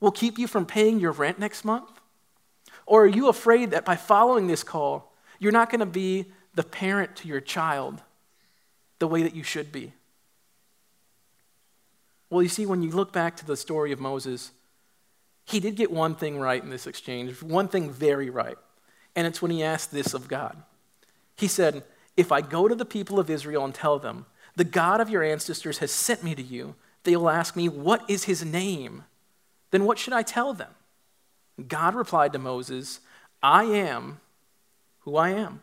will 0.00 0.10
keep 0.10 0.38
you 0.38 0.46
from 0.46 0.66
paying 0.66 1.00
your 1.00 1.12
rent 1.12 1.38
next 1.38 1.64
month? 1.64 1.90
Or 2.84 3.04
are 3.04 3.08
you 3.08 3.28
afraid 3.28 3.70
that 3.70 3.84
by 3.84 3.96
following 3.96 4.46
this 4.46 4.62
call, 4.62 5.12
you're 5.38 5.52
not 5.52 5.70
going 5.70 5.80
to 5.80 5.86
be 5.86 6.26
the 6.54 6.62
parent 6.62 7.16
to 7.16 7.28
your 7.28 7.40
child 7.40 8.02
the 8.98 9.08
way 9.08 9.22
that 9.22 9.34
you 9.34 9.42
should 9.42 9.72
be? 9.72 9.92
Well, 12.28 12.42
you 12.42 12.48
see, 12.48 12.66
when 12.66 12.82
you 12.82 12.90
look 12.90 13.12
back 13.12 13.36
to 13.38 13.46
the 13.46 13.56
story 13.56 13.92
of 13.92 14.00
Moses, 14.00 14.50
he 15.44 15.60
did 15.60 15.76
get 15.76 15.90
one 15.90 16.14
thing 16.14 16.38
right 16.38 16.62
in 16.62 16.70
this 16.70 16.86
exchange, 16.86 17.42
one 17.42 17.68
thing 17.68 17.90
very 17.90 18.30
right. 18.30 18.56
And 19.14 19.26
it's 19.26 19.40
when 19.40 19.50
he 19.50 19.62
asked 19.62 19.92
this 19.92 20.12
of 20.12 20.28
God. 20.28 20.62
He 21.36 21.46
said, 21.48 21.84
if 22.16 22.32
I 22.32 22.40
go 22.40 22.68
to 22.68 22.74
the 22.74 22.84
people 22.84 23.18
of 23.18 23.30
Israel 23.30 23.64
and 23.64 23.74
tell 23.74 23.98
them, 23.98 24.26
the 24.54 24.64
God 24.64 25.00
of 25.00 25.10
your 25.10 25.22
ancestors 25.22 25.78
has 25.78 25.90
sent 25.90 26.24
me 26.24 26.34
to 26.34 26.42
you, 26.42 26.74
they 27.04 27.14
will 27.14 27.30
ask 27.30 27.56
me, 27.56 27.68
What 27.68 28.08
is 28.08 28.24
his 28.24 28.44
name? 28.44 29.04
Then 29.70 29.84
what 29.84 29.98
should 29.98 30.12
I 30.12 30.22
tell 30.22 30.54
them? 30.54 30.70
God 31.68 31.94
replied 31.94 32.32
to 32.32 32.38
Moses, 32.38 33.00
I 33.42 33.64
am 33.64 34.20
who 35.00 35.16
I 35.16 35.30
am. 35.30 35.60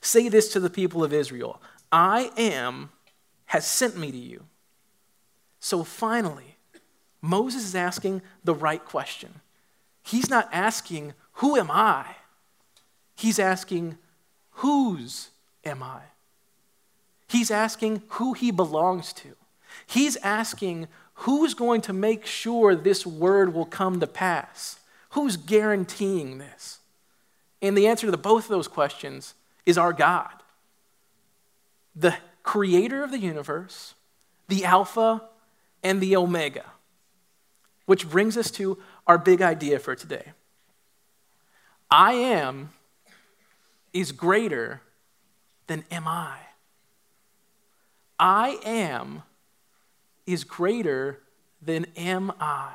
Say 0.00 0.28
this 0.28 0.52
to 0.52 0.60
the 0.60 0.70
people 0.70 1.02
of 1.02 1.12
Israel 1.12 1.60
I 1.90 2.30
am 2.36 2.90
has 3.46 3.66
sent 3.66 3.96
me 3.96 4.10
to 4.10 4.18
you. 4.18 4.44
So 5.60 5.84
finally, 5.84 6.56
Moses 7.22 7.64
is 7.64 7.74
asking 7.74 8.20
the 8.42 8.54
right 8.54 8.84
question. 8.84 9.40
He's 10.02 10.28
not 10.28 10.48
asking, 10.52 11.14
Who 11.34 11.56
am 11.56 11.70
I? 11.70 12.16
He's 13.16 13.38
asking, 13.38 13.96
Whose 14.58 15.30
am 15.64 15.82
I? 15.82 16.00
He's 17.28 17.50
asking 17.50 18.02
who 18.08 18.32
he 18.32 18.50
belongs 18.50 19.12
to. 19.14 19.34
He's 19.86 20.16
asking 20.16 20.88
who's 21.14 21.54
going 21.54 21.80
to 21.82 21.92
make 21.92 22.26
sure 22.26 22.74
this 22.74 23.06
word 23.06 23.54
will 23.54 23.66
come 23.66 24.00
to 24.00 24.06
pass? 24.06 24.78
Who's 25.10 25.36
guaranteeing 25.36 26.38
this? 26.38 26.78
And 27.62 27.76
the 27.76 27.86
answer 27.86 28.10
to 28.10 28.16
both 28.16 28.44
of 28.44 28.50
those 28.50 28.68
questions 28.68 29.34
is 29.64 29.78
our 29.78 29.92
God, 29.92 30.42
the 31.96 32.16
creator 32.42 33.02
of 33.02 33.10
the 33.10 33.18
universe, 33.18 33.94
the 34.48 34.64
Alpha 34.64 35.22
and 35.82 36.00
the 36.00 36.16
Omega. 36.16 36.64
Which 37.86 38.08
brings 38.08 38.36
us 38.36 38.50
to 38.52 38.78
our 39.06 39.18
big 39.18 39.42
idea 39.42 39.78
for 39.78 39.94
today. 39.94 40.32
I 41.90 42.14
am 42.14 42.70
is 43.92 44.10
greater 44.10 44.82
than 45.66 45.84
am 45.90 46.06
I. 46.06 46.38
I 48.18 48.58
am 48.64 49.22
is 50.26 50.44
greater 50.44 51.20
than 51.60 51.86
am 51.96 52.32
I. 52.40 52.74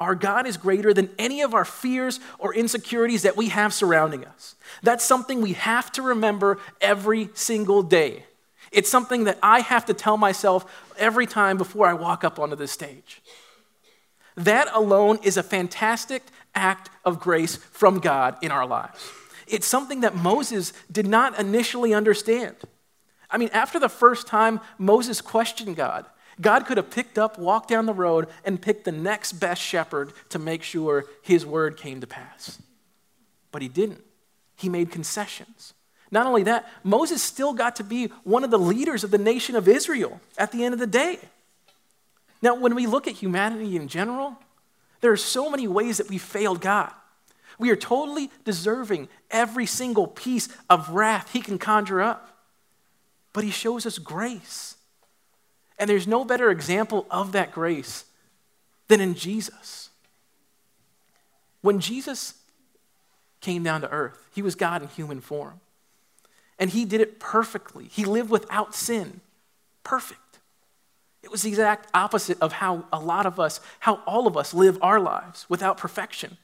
Our 0.00 0.14
God 0.14 0.46
is 0.46 0.56
greater 0.56 0.94
than 0.94 1.10
any 1.18 1.42
of 1.42 1.54
our 1.54 1.64
fears 1.64 2.20
or 2.38 2.54
insecurities 2.54 3.22
that 3.22 3.36
we 3.36 3.48
have 3.48 3.74
surrounding 3.74 4.24
us. 4.24 4.54
That's 4.82 5.04
something 5.04 5.40
we 5.40 5.54
have 5.54 5.90
to 5.92 6.02
remember 6.02 6.58
every 6.80 7.30
single 7.34 7.82
day. 7.82 8.24
It's 8.70 8.88
something 8.88 9.24
that 9.24 9.38
I 9.42 9.60
have 9.60 9.86
to 9.86 9.94
tell 9.94 10.16
myself 10.16 10.86
every 10.98 11.26
time 11.26 11.56
before 11.58 11.86
I 11.86 11.94
walk 11.94 12.22
up 12.22 12.38
onto 12.38 12.54
this 12.54 12.70
stage. 12.70 13.22
That 14.36 14.68
alone 14.72 15.18
is 15.24 15.36
a 15.36 15.42
fantastic 15.42 16.22
act 16.54 16.90
of 17.04 17.18
grace 17.18 17.56
from 17.56 17.98
God 17.98 18.36
in 18.40 18.52
our 18.52 18.66
lives. 18.66 19.10
It's 19.50 19.66
something 19.66 20.00
that 20.00 20.14
Moses 20.14 20.72
did 20.90 21.06
not 21.06 21.38
initially 21.38 21.94
understand. 21.94 22.56
I 23.30 23.38
mean, 23.38 23.50
after 23.52 23.78
the 23.78 23.88
first 23.88 24.26
time 24.26 24.60
Moses 24.78 25.20
questioned 25.20 25.76
God, 25.76 26.06
God 26.40 26.66
could 26.66 26.76
have 26.76 26.90
picked 26.90 27.18
up, 27.18 27.38
walked 27.38 27.68
down 27.68 27.86
the 27.86 27.92
road, 27.92 28.28
and 28.44 28.60
picked 28.60 28.84
the 28.84 28.92
next 28.92 29.32
best 29.32 29.60
shepherd 29.60 30.12
to 30.30 30.38
make 30.38 30.62
sure 30.62 31.06
his 31.22 31.44
word 31.44 31.76
came 31.76 32.00
to 32.00 32.06
pass. 32.06 32.60
But 33.50 33.62
he 33.62 33.68
didn't. 33.68 34.04
He 34.56 34.68
made 34.68 34.90
concessions. 34.90 35.74
Not 36.10 36.26
only 36.26 36.44
that, 36.44 36.68
Moses 36.84 37.22
still 37.22 37.52
got 37.52 37.76
to 37.76 37.84
be 37.84 38.06
one 38.24 38.44
of 38.44 38.50
the 38.50 38.58
leaders 38.58 39.04
of 39.04 39.10
the 39.10 39.18
nation 39.18 39.56
of 39.56 39.68
Israel 39.68 40.20
at 40.38 40.52
the 40.52 40.64
end 40.64 40.74
of 40.74 40.80
the 40.80 40.86
day. 40.86 41.18
Now, 42.40 42.54
when 42.54 42.74
we 42.74 42.86
look 42.86 43.06
at 43.06 43.14
humanity 43.14 43.76
in 43.76 43.88
general, 43.88 44.36
there 45.00 45.12
are 45.12 45.16
so 45.16 45.50
many 45.50 45.66
ways 45.66 45.98
that 45.98 46.08
we 46.08 46.18
failed 46.18 46.60
God. 46.60 46.92
We 47.58 47.70
are 47.70 47.76
totally 47.76 48.30
deserving 48.44 49.08
every 49.30 49.66
single 49.66 50.06
piece 50.06 50.48
of 50.70 50.90
wrath 50.90 51.32
he 51.32 51.40
can 51.40 51.58
conjure 51.58 52.00
up. 52.00 52.38
But 53.32 53.44
he 53.44 53.50
shows 53.50 53.84
us 53.84 53.98
grace. 53.98 54.76
And 55.78 55.88
there's 55.88 56.06
no 56.06 56.24
better 56.24 56.50
example 56.50 57.06
of 57.10 57.32
that 57.32 57.52
grace 57.52 58.04
than 58.88 59.00
in 59.00 59.14
Jesus. 59.14 59.90
When 61.60 61.80
Jesus 61.80 62.34
came 63.40 63.62
down 63.62 63.82
to 63.82 63.90
earth, 63.90 64.28
he 64.34 64.42
was 64.42 64.54
God 64.54 64.82
in 64.82 64.88
human 64.88 65.20
form. 65.20 65.60
And 66.58 66.70
he 66.70 66.84
did 66.84 67.00
it 67.00 67.20
perfectly. 67.20 67.86
He 67.86 68.04
lived 68.04 68.30
without 68.30 68.74
sin. 68.74 69.20
Perfect. 69.84 70.20
It 71.22 71.30
was 71.30 71.42
the 71.42 71.48
exact 71.48 71.88
opposite 71.94 72.38
of 72.40 72.52
how 72.52 72.84
a 72.92 72.98
lot 72.98 73.26
of 73.26 73.38
us, 73.38 73.60
how 73.80 73.96
all 74.06 74.26
of 74.26 74.36
us 74.36 74.54
live 74.54 74.78
our 74.82 75.00
lives 75.00 75.46
without 75.48 75.76
perfection. 75.76 76.36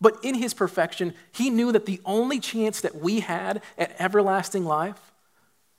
But 0.00 0.22
in 0.22 0.34
his 0.34 0.54
perfection, 0.54 1.14
he 1.32 1.50
knew 1.50 1.72
that 1.72 1.86
the 1.86 2.00
only 2.04 2.38
chance 2.38 2.80
that 2.80 2.96
we 2.96 3.20
had 3.20 3.62
at 3.78 3.98
everlasting 3.98 4.64
life 4.64 5.12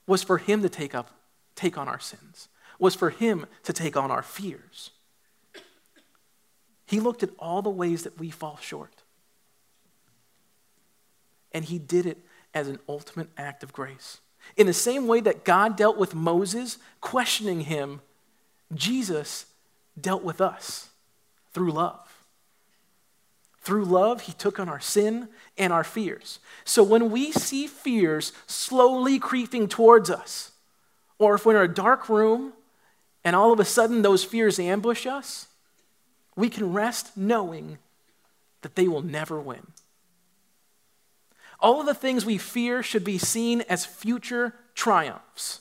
was 0.08 0.23
for 0.23 0.38
him 0.38 0.62
to 0.62 0.69
take 0.69 0.95
up 0.95 1.12
take 1.58 1.77
on 1.77 1.89
our 1.89 1.99
sins, 1.99 2.47
was 2.80 2.95
for 2.95 3.10
him 3.10 3.45
to 3.63 3.73
take 3.73 3.97
on 3.97 4.12
our 4.12 4.21
fears. 4.21 4.91
He 6.86 7.01
looked 7.01 7.23
at 7.23 7.32
all 7.38 7.62
the 7.62 7.69
ways 7.69 8.03
that 8.03 8.17
we 8.17 8.30
fall 8.30 8.58
short. 8.62 8.93
And 11.51 11.65
he 11.65 11.80
did 11.80 12.06
it 12.06 12.19
as 12.53 12.69
an 12.69 12.80
ultimate 12.88 13.30
act 13.38 13.63
of 13.63 13.73
grace. 13.73 14.21
In 14.56 14.67
the 14.67 14.73
same 14.73 15.08
way 15.08 15.19
that 15.21 15.43
God 15.43 15.75
dealt 15.75 15.97
with 15.97 16.15
Moses, 16.15 16.77
questioning 17.01 17.62
him, 17.62 18.01
Jesus 18.73 19.47
dealt 19.99 20.23
with 20.23 20.39
us 20.39 20.89
through 21.51 21.71
love. 21.71 22.07
Through 23.67 23.84
love, 23.84 24.21
he 24.21 24.32
took 24.32 24.62
on 24.62 24.69
our 24.69 24.80
sin 24.80 25.27
and 25.58 25.73
our 25.73 25.84
fears. 25.84 26.39
So 26.63 26.84
when 26.84 27.12
we 27.12 27.34
see 27.34 27.67
fears 27.67 28.32
slowly 28.45 29.19
creeping 29.19 29.67
towards 29.67 30.10
us, 30.10 30.51
or 31.19 31.36
if 31.36 31.45
we're 31.45 31.62
in 31.62 31.69
a 31.69 31.73
dark 31.73 32.08
room 32.08 32.53
and 33.25 33.36
all 33.36 33.51
of 33.51 33.60
a 33.60 33.65
sudden 33.65 34.03
those 34.03 34.23
fears 34.23 34.58
ambush 34.58 35.06
us, 35.06 35.47
we 36.38 36.47
can 36.49 36.71
rest 36.71 37.17
knowing 37.17 37.77
that 38.62 38.75
they 38.75 38.88
will 38.88 39.01
never 39.01 39.38
win. 39.38 39.67
All 41.60 41.82
of 41.82 41.88
the 41.88 41.93
things 41.93 42.25
we 42.25 42.38
fear 42.38 42.82
should 42.82 43.03
be 43.03 43.17
seen 43.17 43.65
as 43.67 43.86
future 43.86 44.53
triumphs. 44.75 45.60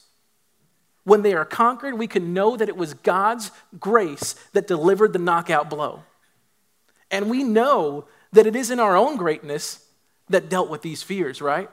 When 1.02 1.22
they 1.22 1.34
are 1.34 1.44
conquered, 1.44 1.98
we 1.98 2.06
can 2.06 2.32
know 2.32 2.56
that 2.56 2.68
it 2.68 2.76
was 2.76 2.94
God's 2.94 3.50
grace 3.80 4.34
that 4.52 4.68
delivered 4.68 5.12
the 5.12 5.18
knockout 5.18 5.68
blow. 5.68 6.04
And 7.10 7.30
we 7.30 7.42
know 7.44 8.06
that 8.32 8.46
it 8.46 8.56
isn't 8.56 8.80
our 8.80 8.96
own 8.96 9.16
greatness 9.16 9.86
that 10.28 10.48
dealt 10.48 10.68
with 10.68 10.82
these 10.82 11.02
fears, 11.02 11.40
right? 11.40 11.70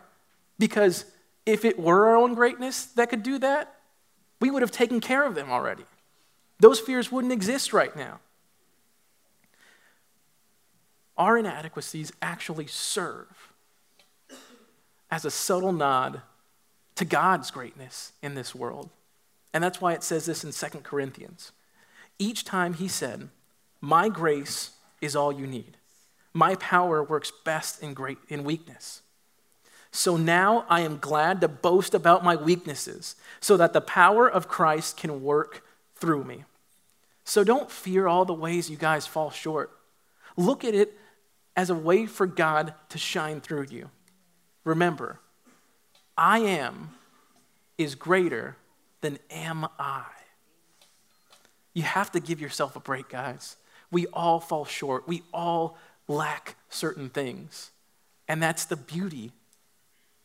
Because 0.59 1.05
if 1.45 1.65
it 1.65 1.79
were 1.79 2.07
our 2.07 2.15
own 2.15 2.35
greatness 2.35 2.85
that 2.85 3.09
could 3.09 3.23
do 3.23 3.39
that, 3.39 3.75
we 4.39 4.51
would 4.51 4.61
have 4.61 4.71
taken 4.71 4.99
care 4.99 5.25
of 5.25 5.35
them 5.35 5.49
already. 5.49 5.85
Those 6.59 6.79
fears 6.79 7.11
wouldn't 7.11 7.33
exist 7.33 7.73
right 7.73 7.95
now. 7.95 8.19
Our 11.17 11.37
inadequacies 11.37 12.11
actually 12.21 12.67
serve 12.67 13.51
as 15.11 15.25
a 15.25 15.31
subtle 15.31 15.73
nod 15.73 16.21
to 16.95 17.05
God's 17.05 17.51
greatness 17.51 18.13
in 18.21 18.35
this 18.35 18.55
world. 18.55 18.89
And 19.53 19.63
that's 19.63 19.79
why 19.79 19.93
it 19.93 20.03
says 20.03 20.25
this 20.25 20.43
in 20.43 20.51
2 20.51 20.79
Corinthians. 20.79 21.51
Each 22.17 22.43
time 22.43 22.73
he 22.73 22.87
said, 22.87 23.29
My 23.79 24.09
grace 24.09 24.71
is 25.03 25.15
all 25.15 25.31
you 25.31 25.45
need. 25.45 25.77
My 26.33 26.55
power 26.55 27.03
works 27.03 27.31
best 27.43 27.83
in, 27.83 27.93
great, 27.93 28.17
in 28.27 28.43
weakness. 28.43 29.01
So 29.91 30.17
now 30.17 30.65
I 30.69 30.79
am 30.79 30.97
glad 30.97 31.41
to 31.41 31.47
boast 31.47 31.93
about 31.93 32.23
my 32.23 32.35
weaknesses, 32.35 33.15
so 33.39 33.57
that 33.57 33.73
the 33.73 33.81
power 33.81 34.27
of 34.27 34.47
Christ 34.47 34.97
can 34.97 35.21
work 35.21 35.63
through 35.95 36.23
me. 36.23 36.45
So 37.25 37.43
don't 37.43 37.69
fear 37.69 38.07
all 38.07 38.25
the 38.25 38.33
ways 38.33 38.69
you 38.69 38.77
guys 38.77 39.05
fall 39.05 39.29
short. 39.29 39.71
Look 40.35 40.63
at 40.63 40.73
it 40.73 40.97
as 41.55 41.69
a 41.69 41.75
way 41.75 42.07
for 42.07 42.25
God 42.25 42.73
to 42.89 42.97
shine 42.97 43.39
through 43.39 43.67
you. 43.69 43.91
Remember, 44.63 45.19
I 46.17 46.39
am 46.39 46.91
is 47.77 47.95
greater 47.95 48.57
than 49.01 49.19
am 49.29 49.67
I. 49.77 50.05
You 51.73 51.83
have 51.83 52.11
to 52.13 52.19
give 52.19 52.41
yourself 52.41 52.75
a 52.75 52.79
break, 52.79 53.09
guys. 53.09 53.57
We 53.93 54.08
all 54.08 54.39
fall 54.39 54.65
short, 54.65 55.08
we 55.08 55.23
all 55.34 55.77
lack 56.08 56.58
certain 56.69 57.10
things. 57.10 57.71
And 58.27 58.41
that's 58.41 58.65
the 58.65 58.75
beauty 58.75 59.32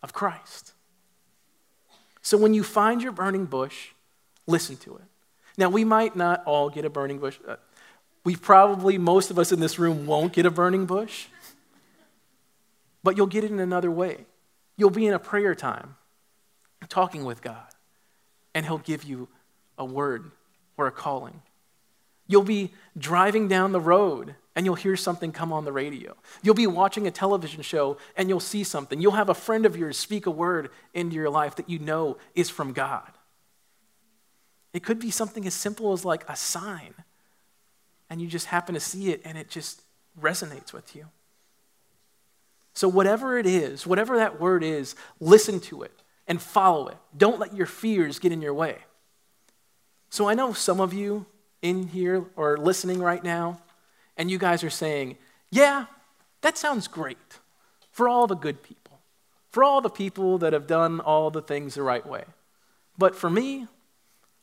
of 0.02 0.12
Christ. 0.12 0.72
So 2.22 2.36
when 2.38 2.54
you 2.54 2.62
find 2.62 3.02
your 3.02 3.12
burning 3.12 3.46
bush, 3.46 3.88
listen 4.46 4.76
to 4.78 4.96
it. 4.96 5.02
Now, 5.56 5.68
we 5.68 5.84
might 5.84 6.14
not 6.14 6.42
all 6.46 6.70
get 6.70 6.84
a 6.84 6.90
burning 6.90 7.18
bush. 7.18 7.38
Uh, 7.46 7.56
we 8.24 8.36
probably, 8.36 8.98
most 8.98 9.30
of 9.30 9.38
us 9.38 9.50
in 9.50 9.60
this 9.60 9.78
room, 9.78 10.06
won't 10.06 10.32
get 10.32 10.46
a 10.46 10.50
burning 10.50 10.86
bush 10.86 11.26
but 13.02 13.16
you'll 13.16 13.26
get 13.26 13.44
it 13.44 13.50
in 13.50 13.60
another 13.60 13.90
way. 13.90 14.26
You'll 14.76 14.90
be 14.90 15.06
in 15.06 15.14
a 15.14 15.18
prayer 15.18 15.54
time 15.54 15.96
talking 16.88 17.24
with 17.24 17.42
God, 17.42 17.66
and 18.54 18.64
He'll 18.66 18.78
give 18.78 19.04
you 19.04 19.28
a 19.76 19.84
word 19.84 20.30
or 20.76 20.86
a 20.86 20.92
calling. 20.92 21.40
You'll 22.28 22.42
be 22.42 22.72
driving 22.96 23.48
down 23.48 23.72
the 23.72 23.80
road 23.80 24.36
and 24.54 24.66
you'll 24.66 24.74
hear 24.74 24.96
something 24.96 25.32
come 25.32 25.52
on 25.52 25.64
the 25.64 25.72
radio. 25.72 26.14
You'll 26.42 26.54
be 26.54 26.66
watching 26.66 27.06
a 27.06 27.10
television 27.10 27.62
show 27.62 27.96
and 28.16 28.28
you'll 28.28 28.38
see 28.38 28.62
something. 28.62 29.00
You'll 29.00 29.12
have 29.12 29.30
a 29.30 29.34
friend 29.34 29.64
of 29.64 29.76
yours 29.76 29.96
speak 29.96 30.26
a 30.26 30.30
word 30.30 30.70
into 30.92 31.16
your 31.16 31.30
life 31.30 31.56
that 31.56 31.70
you 31.70 31.78
know 31.78 32.18
is 32.34 32.50
from 32.50 32.72
God. 32.72 33.10
It 34.72 34.84
could 34.84 34.98
be 34.98 35.10
something 35.10 35.46
as 35.46 35.54
simple 35.54 35.92
as 35.92 36.04
like 36.04 36.28
a 36.28 36.36
sign, 36.36 36.94
and 38.10 38.20
you 38.20 38.28
just 38.28 38.46
happen 38.46 38.74
to 38.74 38.80
see 38.80 39.10
it 39.10 39.22
and 39.24 39.38
it 39.38 39.48
just 39.48 39.82
resonates 40.20 40.72
with 40.72 40.94
you. 40.94 41.06
So, 42.74 42.88
whatever 42.88 43.38
it 43.38 43.46
is, 43.46 43.86
whatever 43.86 44.18
that 44.18 44.40
word 44.40 44.62
is, 44.62 44.94
listen 45.18 45.58
to 45.60 45.82
it 45.82 46.02
and 46.28 46.40
follow 46.40 46.88
it. 46.88 46.96
Don't 47.16 47.40
let 47.40 47.56
your 47.56 47.66
fears 47.66 48.18
get 48.18 48.30
in 48.30 48.42
your 48.42 48.54
way. 48.54 48.78
So, 50.10 50.28
I 50.28 50.34
know 50.34 50.52
some 50.52 50.80
of 50.80 50.92
you 50.92 51.26
in 51.62 51.88
here 51.88 52.24
or 52.36 52.56
listening 52.56 53.00
right 53.00 53.22
now, 53.22 53.60
and 54.16 54.30
you 54.30 54.38
guys 54.38 54.62
are 54.64 54.70
saying, 54.70 55.16
Yeah, 55.50 55.86
that 56.40 56.58
sounds 56.58 56.88
great 56.88 57.38
for 57.90 58.08
all 58.08 58.26
the 58.26 58.36
good 58.36 58.62
people, 58.62 59.00
for 59.50 59.64
all 59.64 59.80
the 59.80 59.90
people 59.90 60.38
that 60.38 60.52
have 60.52 60.66
done 60.66 61.00
all 61.00 61.30
the 61.30 61.42
things 61.42 61.74
the 61.74 61.82
right 61.82 62.06
way. 62.06 62.24
But 62.96 63.14
for 63.14 63.30
me, 63.30 63.66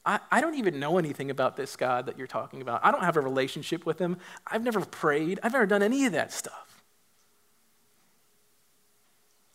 I, 0.06 0.20
I, 0.32 0.40
don't 0.40 0.56
even 0.56 0.80
know 0.80 0.98
anything 0.98 1.32
about 1.32 1.58
this 1.58 1.76
God 1.76 2.06
that 2.06 2.18
you're 2.18 2.28
talking 2.28 2.62
about. 2.62 2.82
I 2.84 2.92
don't 2.92 3.04
have 3.04 3.18
a 3.18 3.22
relationship 3.22 3.86
with 3.86 3.98
him. 3.98 4.18
I've 4.46 4.64
never 4.64 4.82
prayed. 4.82 5.40
I've 5.42 5.54
never 5.54 5.66
done 5.66 5.82
any 5.82 6.06
of 6.06 6.14
that 6.14 6.32
stuff. 6.32 6.84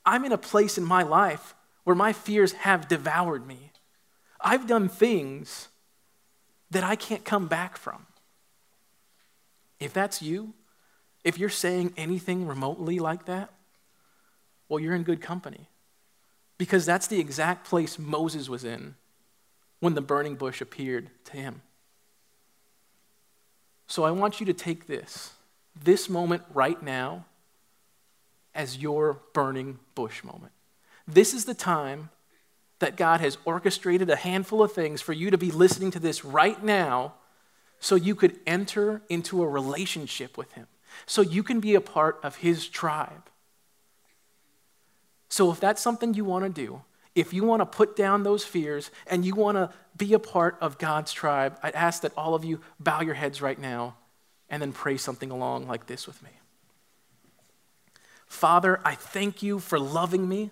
I'm 0.04 0.24
in 0.24 0.32
a 0.32 0.38
place 0.38 0.76
in 0.76 0.84
my 0.84 1.02
life 1.02 1.54
where 1.84 1.96
my 1.96 2.12
fears 2.12 2.52
have 2.52 2.88
devoured 2.88 3.46
me. 3.46 3.70
I've 4.40 4.66
done 4.66 4.88
things 4.88 5.68
that 6.70 6.84
I 6.84 6.96
can't 6.96 7.24
come 7.24 7.48
back 7.48 7.76
from. 7.76 8.06
If 9.78 9.92
that's 9.92 10.22
you, 10.22 10.54
if 11.24 11.38
you're 11.38 11.48
saying 11.48 11.94
anything 11.96 12.46
remotely 12.46 12.98
like 12.98 13.26
that, 13.26 13.50
well, 14.68 14.78
you're 14.78 14.94
in 14.94 15.02
good 15.02 15.20
company. 15.20 15.68
Because 16.58 16.86
that's 16.86 17.06
the 17.06 17.18
exact 17.18 17.66
place 17.66 17.98
Moses 17.98 18.48
was 18.48 18.64
in 18.64 18.94
when 19.80 19.94
the 19.94 20.00
burning 20.00 20.36
bush 20.36 20.60
appeared 20.60 21.10
to 21.24 21.36
him. 21.36 21.62
So 23.86 24.04
I 24.04 24.10
want 24.10 24.38
you 24.38 24.46
to 24.46 24.52
take 24.52 24.86
this, 24.86 25.32
this 25.82 26.08
moment 26.08 26.42
right 26.52 26.80
now, 26.82 27.24
as 28.54 28.78
your 28.78 29.20
burning 29.32 29.78
bush 29.94 30.22
moment. 30.22 30.52
This 31.08 31.34
is 31.34 31.44
the 31.44 31.54
time 31.54 32.10
that 32.80 32.96
God 32.96 33.20
has 33.20 33.38
orchestrated 33.44 34.10
a 34.10 34.16
handful 34.16 34.62
of 34.62 34.72
things 34.72 35.00
for 35.00 35.12
you 35.12 35.30
to 35.30 35.38
be 35.38 35.50
listening 35.50 35.90
to 35.92 36.00
this 36.00 36.24
right 36.24 36.62
now 36.62 37.14
so 37.78 37.94
you 37.94 38.14
could 38.14 38.38
enter 38.46 39.00
into 39.08 39.42
a 39.42 39.48
relationship 39.48 40.36
with 40.36 40.52
Him, 40.52 40.66
so 41.06 41.22
you 41.22 41.42
can 41.42 41.60
be 41.60 41.74
a 41.74 41.80
part 41.80 42.18
of 42.22 42.36
His 42.36 42.68
tribe. 42.68 43.30
So, 45.28 45.50
if 45.52 45.60
that's 45.60 45.80
something 45.80 46.14
you 46.14 46.24
want 46.24 46.44
to 46.44 46.50
do, 46.50 46.82
if 47.14 47.32
you 47.32 47.44
want 47.44 47.60
to 47.60 47.66
put 47.66 47.96
down 47.96 48.22
those 48.22 48.44
fears 48.44 48.90
and 49.06 49.24
you 49.24 49.34
want 49.34 49.56
to 49.56 49.70
be 49.96 50.12
a 50.14 50.18
part 50.18 50.56
of 50.60 50.78
God's 50.78 51.12
tribe, 51.12 51.58
I'd 51.62 51.74
ask 51.74 52.02
that 52.02 52.12
all 52.16 52.34
of 52.34 52.44
you 52.44 52.60
bow 52.78 53.00
your 53.00 53.14
heads 53.14 53.40
right 53.40 53.58
now 53.58 53.96
and 54.48 54.60
then 54.60 54.72
pray 54.72 54.96
something 54.96 55.30
along 55.30 55.66
like 55.66 55.86
this 55.86 56.06
with 56.06 56.22
me. 56.22 56.30
Father, 58.26 58.80
I 58.84 58.94
thank 58.94 59.42
you 59.42 59.58
for 59.58 59.78
loving 59.78 60.28
me. 60.28 60.50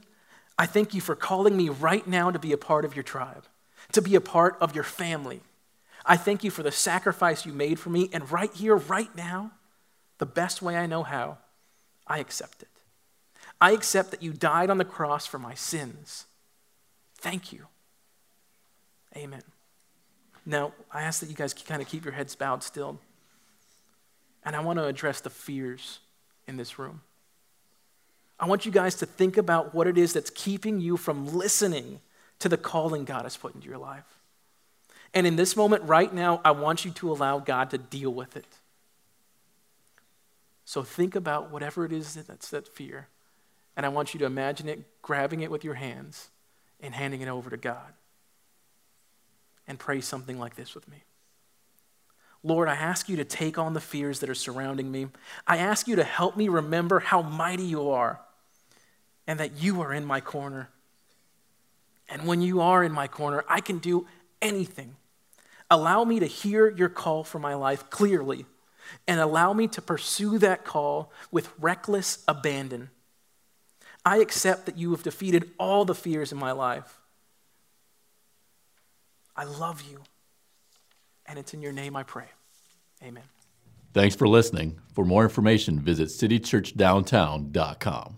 I 0.59 0.67
thank 0.67 0.93
you 0.93 1.01
for 1.01 1.15
calling 1.15 1.57
me 1.57 1.69
right 1.69 2.07
now 2.07 2.31
to 2.31 2.39
be 2.39 2.53
a 2.53 2.59
part 2.59 2.85
of 2.85 2.97
your 2.97 3.05
tribe, 3.05 3.45
to 3.93 4.03
be 4.03 4.17
a 4.17 4.21
part 4.21 4.57
of 4.61 4.75
your 4.75 4.85
family. 4.85 5.41
I 6.05 6.17
thank 6.17 6.43
you 6.43 6.51
for 6.51 6.63
the 6.63 6.73
sacrifice 6.73 7.47
you 7.47 7.53
made 7.53 7.79
for 7.79 7.91
me. 7.91 8.11
And 8.13 8.31
right 8.31 8.53
here, 8.53 8.75
right 8.75 9.15
now, 9.15 9.53
the 10.19 10.27
best 10.27 10.61
way 10.61 10.77
I 10.77 10.87
know 10.87 11.05
how, 11.05 11.39
I 12.07 12.19
accept 12.19 12.63
it. 12.63 12.69
I 13.61 13.73
accept 13.73 14.11
that 14.11 14.23
you 14.23 14.33
died 14.33 14.71
on 14.71 14.79
the 14.79 14.85
cross 14.85 15.27
for 15.27 15.39
my 15.39 15.55
sins. 15.55 16.27
Thank 17.19 17.53
you. 17.53 17.67
Amen. 19.17 19.43
Now, 20.45 20.73
I 20.91 21.03
ask 21.03 21.21
that 21.21 21.29
you 21.29 21.35
guys 21.35 21.53
kind 21.53 21.83
of 21.83 21.89
keep 21.89 22.05
your 22.05 22.15
heads 22.15 22.35
bowed 22.35 22.63
still. 22.63 22.99
And 24.45 24.57
I 24.57 24.61
want 24.61 24.79
to 24.79 24.87
address 24.87 25.21
the 25.21 25.31
fears 25.31 25.99
in 26.47 26.57
this 26.57 26.79
room. 26.79 27.03
I 28.41 28.47
want 28.47 28.65
you 28.65 28.73
guys 28.73 28.95
to 28.97 29.07
think 29.07 29.37
about 29.37 29.75
what 29.75 29.87
it 29.87 29.99
is 29.99 30.13
that's 30.13 30.31
keeping 30.31 30.81
you 30.81 30.97
from 30.97 31.27
listening 31.27 32.01
to 32.39 32.49
the 32.49 32.57
calling 32.57 33.05
God 33.05 33.23
has 33.23 33.37
put 33.37 33.55
into 33.55 33.69
your 33.69 33.79
life. 33.79 34.05
And 35.13 35.27
in 35.27 35.37
this 35.37 35.57
moment, 35.57 35.83
right 35.85 36.13
now, 36.13 36.41
I 36.45 36.53
want 36.53 36.85
you 36.85 36.91
to 36.93 37.11
allow 37.11 37.39
God 37.39 37.71
to 37.71 37.79
deal 37.79 38.11
with 38.11 38.37
it. 38.37 38.47
So 40.65 40.83
think 40.83 41.17
about 41.17 41.51
whatever 41.51 41.85
it 41.85 41.93
is 41.93 42.15
that's 42.15 42.51
that 42.51 42.69
fear. 42.69 43.09
And 43.77 43.87
I 43.87 43.89
want 43.89 44.13
you 44.13 44.21
to 44.21 44.27
imagine 44.27 44.69
it 44.69 44.85
grabbing 45.03 45.41
it 45.41 45.51
with 45.51 45.65
your 45.65 45.75
hands 45.75 46.29
and 46.81 46.95
handing 46.95 47.23
it 47.23 47.29
over 47.29 47.51
to 47.51 47.57
God. 47.57 47.95
And 49.67 49.79
pray 49.79 50.01
something 50.01 50.39
like 50.39 50.57
this 50.57 50.75
with 50.75 50.89
me. 50.89 51.05
Lord, 52.43 52.69
I 52.69 52.75
ask 52.75 53.09
you 53.09 53.17
to 53.17 53.25
take 53.25 53.59
on 53.59 53.75
the 53.75 53.81
fears 53.81 54.21
that 54.21 54.31
are 54.31 54.35
surrounding 54.35 54.91
me. 54.91 55.09
I 55.47 55.57
ask 55.57 55.89
you 55.89 55.97
to 55.97 56.05
help 56.05 56.37
me 56.37 56.49
remember 56.49 57.01
how 57.01 57.23
mighty 57.23 57.65
you 57.65 57.91
are 57.91 58.21
and 59.29 59.39
that 59.39 59.63
you 59.63 59.83
are 59.83 59.93
in 59.93 60.05
my 60.05 60.21
corner. 60.21 60.71
And 62.09 62.27
when 62.27 62.41
you 62.41 62.63
are 62.63 62.83
in 62.83 62.91
my 62.91 63.07
corner, 63.07 63.45
I 63.47 63.61
can 63.61 63.79
do 63.79 64.07
anything. 64.41 64.97
Allow 65.71 66.05
me 66.05 66.19
to 66.19 66.27
hear 66.27 66.71
your 66.71 66.89
call 66.89 67.25
for 67.25 67.39
my 67.39 67.55
life 67.55 67.91
clearly 67.91 68.47
and 69.07 69.21
allow 69.21 69.53
me 69.53 69.69
to 69.69 69.83
pursue 69.83 70.39
that 70.39 70.65
call 70.65 71.13
with 71.31 71.53
reckless 71.61 72.25
abandon. 72.27 72.89
I 74.03 74.17
accept 74.19 74.65
that 74.65 74.79
you 74.79 74.93
have 74.93 75.03
defeated 75.03 75.51
all 75.59 75.85
the 75.85 75.95
fears 75.95 76.33
in 76.33 76.39
my 76.39 76.53
life. 76.53 76.99
I 79.37 79.45
love 79.45 79.85
you. 79.91 80.01
And 81.27 81.39
it's 81.39 81.53
in 81.53 81.61
your 81.61 81.73
name 81.73 81.95
I 81.95 82.03
pray. 82.03 82.25
Amen. 83.03 83.25
Thanks 83.93 84.17
for 84.17 84.27
listening. 84.27 84.79
For 84.95 85.05
more 85.05 85.25
information, 85.25 85.81
visit 85.81 86.09
citychurchdowntown.com. 86.09 88.17